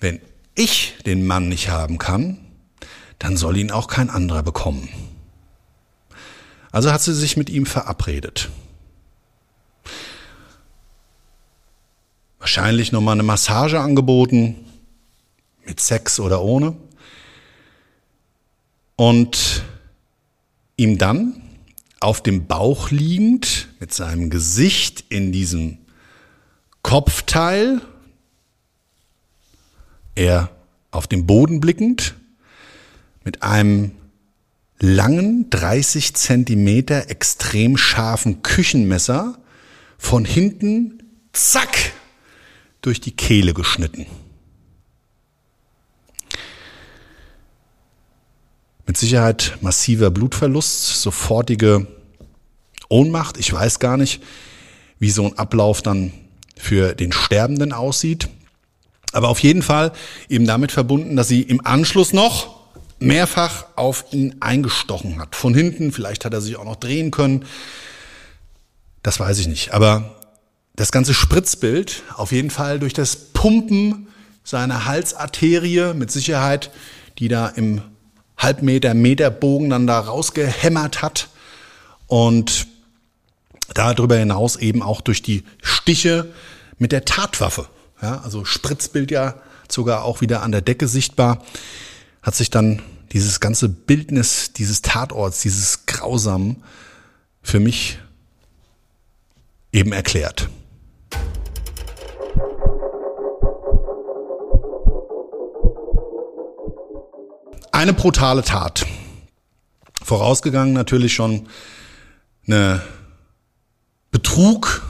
wenn 0.00 0.20
ich 0.54 0.94
den 1.06 1.26
Mann 1.26 1.48
nicht 1.48 1.68
haben 1.68 1.98
kann, 1.98 2.38
dann 3.18 3.36
soll 3.36 3.56
ihn 3.56 3.70
auch 3.70 3.88
kein 3.88 4.10
anderer 4.10 4.42
bekommen. 4.42 4.88
Also 6.70 6.92
hat 6.92 7.02
sie 7.02 7.14
sich 7.14 7.36
mit 7.36 7.50
ihm 7.50 7.66
verabredet. 7.66 8.50
Wahrscheinlich 12.38 12.92
nochmal 12.92 13.14
eine 13.14 13.22
Massage 13.24 13.80
angeboten, 13.80 14.56
mit 15.66 15.80
Sex 15.80 16.18
oder 16.18 16.40
ohne 16.40 16.74
und 18.98 19.62
ihm 20.76 20.98
dann 20.98 21.40
auf 22.00 22.20
dem 22.20 22.48
Bauch 22.48 22.90
liegend 22.90 23.68
mit 23.78 23.94
seinem 23.94 24.28
Gesicht 24.28 25.04
in 25.08 25.30
diesem 25.30 25.78
Kopfteil, 26.82 27.80
er 30.16 30.50
auf 30.90 31.06
dem 31.06 31.26
Boden 31.26 31.60
blickend, 31.60 32.16
mit 33.22 33.44
einem 33.44 33.92
langen 34.80 35.48
30 35.48 36.14
Zentimeter 36.14 37.08
extrem 37.08 37.76
scharfen 37.76 38.42
Küchenmesser 38.42 39.38
von 39.96 40.24
hinten, 40.24 41.04
zack, 41.32 41.92
durch 42.80 43.00
die 43.00 43.12
Kehle 43.12 43.54
geschnitten. 43.54 44.06
Mit 48.88 48.96
Sicherheit 48.96 49.58
massiver 49.60 50.10
Blutverlust, 50.10 51.02
sofortige 51.02 51.86
Ohnmacht. 52.88 53.36
Ich 53.36 53.52
weiß 53.52 53.80
gar 53.80 53.98
nicht, 53.98 54.22
wie 54.98 55.10
so 55.10 55.26
ein 55.26 55.36
Ablauf 55.36 55.82
dann 55.82 56.10
für 56.56 56.94
den 56.94 57.12
Sterbenden 57.12 57.74
aussieht. 57.74 58.30
Aber 59.12 59.28
auf 59.28 59.40
jeden 59.40 59.60
Fall 59.60 59.92
eben 60.30 60.46
damit 60.46 60.72
verbunden, 60.72 61.16
dass 61.16 61.28
sie 61.28 61.42
im 61.42 61.66
Anschluss 61.66 62.14
noch 62.14 62.60
mehrfach 62.98 63.66
auf 63.76 64.06
ihn 64.10 64.36
eingestochen 64.40 65.20
hat. 65.20 65.36
Von 65.36 65.52
hinten, 65.52 65.92
vielleicht 65.92 66.24
hat 66.24 66.32
er 66.32 66.40
sich 66.40 66.56
auch 66.56 66.64
noch 66.64 66.76
drehen 66.76 67.10
können. 67.10 67.44
Das 69.02 69.20
weiß 69.20 69.38
ich 69.38 69.48
nicht. 69.48 69.74
Aber 69.74 70.16
das 70.76 70.92
ganze 70.92 71.12
Spritzbild, 71.12 72.04
auf 72.16 72.32
jeden 72.32 72.50
Fall 72.50 72.78
durch 72.78 72.94
das 72.94 73.16
Pumpen 73.16 74.08
seiner 74.44 74.86
Halsarterie, 74.86 75.92
mit 75.92 76.10
Sicherheit, 76.10 76.70
die 77.18 77.28
da 77.28 77.48
im 77.48 77.82
Halbmeter, 78.38 78.94
Meter 78.94 79.30
Bogen 79.30 79.70
dann 79.70 79.86
da 79.86 80.00
rausgehämmert 80.00 81.02
hat 81.02 81.28
und 82.06 82.66
darüber 83.74 84.16
hinaus 84.16 84.56
eben 84.56 84.82
auch 84.82 85.00
durch 85.00 85.22
die 85.22 85.44
Stiche 85.62 86.32
mit 86.78 86.92
der 86.92 87.04
Tatwaffe. 87.04 87.68
Ja, 88.00 88.20
also 88.20 88.44
Spritzbild 88.44 89.10
ja 89.10 89.34
sogar 89.68 90.04
auch 90.04 90.20
wieder 90.20 90.42
an 90.42 90.52
der 90.52 90.62
Decke 90.62 90.88
sichtbar, 90.88 91.44
hat 92.22 92.34
sich 92.34 92.50
dann 92.50 92.82
dieses 93.12 93.40
ganze 93.40 93.68
Bildnis 93.68 94.52
dieses 94.52 94.82
Tatorts, 94.82 95.40
dieses 95.40 95.86
Grausamen 95.86 96.62
für 97.42 97.60
mich 97.60 97.98
eben 99.72 99.92
erklärt. 99.92 100.48
Eine 107.78 107.92
brutale 107.92 108.42
Tat. 108.42 108.86
Vorausgegangen 110.02 110.74
natürlich 110.74 111.14
schon 111.14 111.46
eine 112.44 112.82
Betrug 114.10 114.82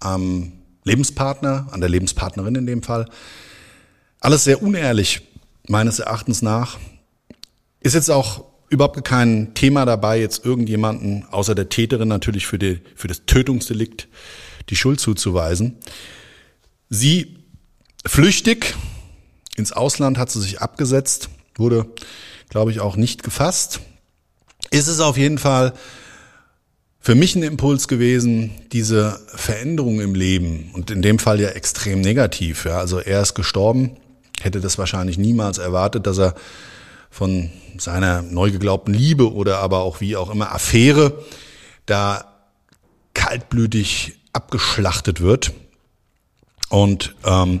am 0.00 0.52
Lebenspartner, 0.84 1.68
an 1.72 1.80
der 1.80 1.90
Lebenspartnerin 1.90 2.54
in 2.54 2.64
dem 2.64 2.82
Fall. 2.82 3.10
Alles 4.18 4.44
sehr 4.44 4.62
unehrlich, 4.62 5.28
meines 5.68 5.98
Erachtens 5.98 6.40
nach. 6.40 6.78
Ist 7.80 7.92
jetzt 7.92 8.10
auch 8.10 8.44
überhaupt 8.70 9.04
kein 9.04 9.52
Thema 9.52 9.84
dabei, 9.84 10.18
jetzt 10.18 10.42
irgendjemanden, 10.42 11.26
außer 11.30 11.54
der 11.54 11.68
Täterin 11.68 12.08
natürlich 12.08 12.46
für, 12.46 12.58
die, 12.58 12.80
für 12.94 13.08
das 13.08 13.26
Tötungsdelikt, 13.26 14.08
die 14.70 14.76
Schuld 14.76 15.00
zuzuweisen. 15.00 15.76
Sie 16.88 17.36
flüchtig 18.06 18.74
ins 19.56 19.72
Ausland 19.72 20.18
hat 20.18 20.30
sie 20.30 20.40
sich 20.40 20.60
abgesetzt, 20.60 21.28
wurde, 21.56 21.86
glaube 22.48 22.70
ich, 22.70 22.80
auch 22.80 22.96
nicht 22.96 23.22
gefasst. 23.22 23.80
Ist 24.70 24.88
es 24.88 25.00
auf 25.00 25.16
jeden 25.16 25.38
Fall 25.38 25.72
für 27.06 27.14
mich 27.14 27.36
ein 27.36 27.44
Impuls 27.44 27.86
gewesen, 27.86 28.50
diese 28.72 29.20
Veränderung 29.28 30.00
im 30.00 30.16
Leben 30.16 30.70
und 30.74 30.90
in 30.90 31.02
dem 31.02 31.20
Fall 31.20 31.40
ja 31.40 31.50
extrem 31.50 32.00
negativ. 32.00 32.64
Ja, 32.64 32.78
also 32.78 32.98
er 32.98 33.22
ist 33.22 33.34
gestorben, 33.34 33.96
hätte 34.40 34.60
das 34.60 34.76
wahrscheinlich 34.76 35.16
niemals 35.16 35.58
erwartet, 35.58 36.06
dass 36.08 36.18
er 36.18 36.34
von 37.08 37.50
seiner 37.78 38.22
neu 38.22 38.50
geglaubten 38.50 38.92
Liebe 38.92 39.32
oder 39.32 39.58
aber 39.58 39.82
auch 39.82 40.00
wie 40.00 40.16
auch 40.16 40.30
immer 40.30 40.52
Affäre 40.52 41.24
da 41.86 42.24
kaltblütig 43.14 44.14
abgeschlachtet 44.32 45.20
wird. 45.20 45.52
Und 46.68 47.14
ähm, 47.24 47.60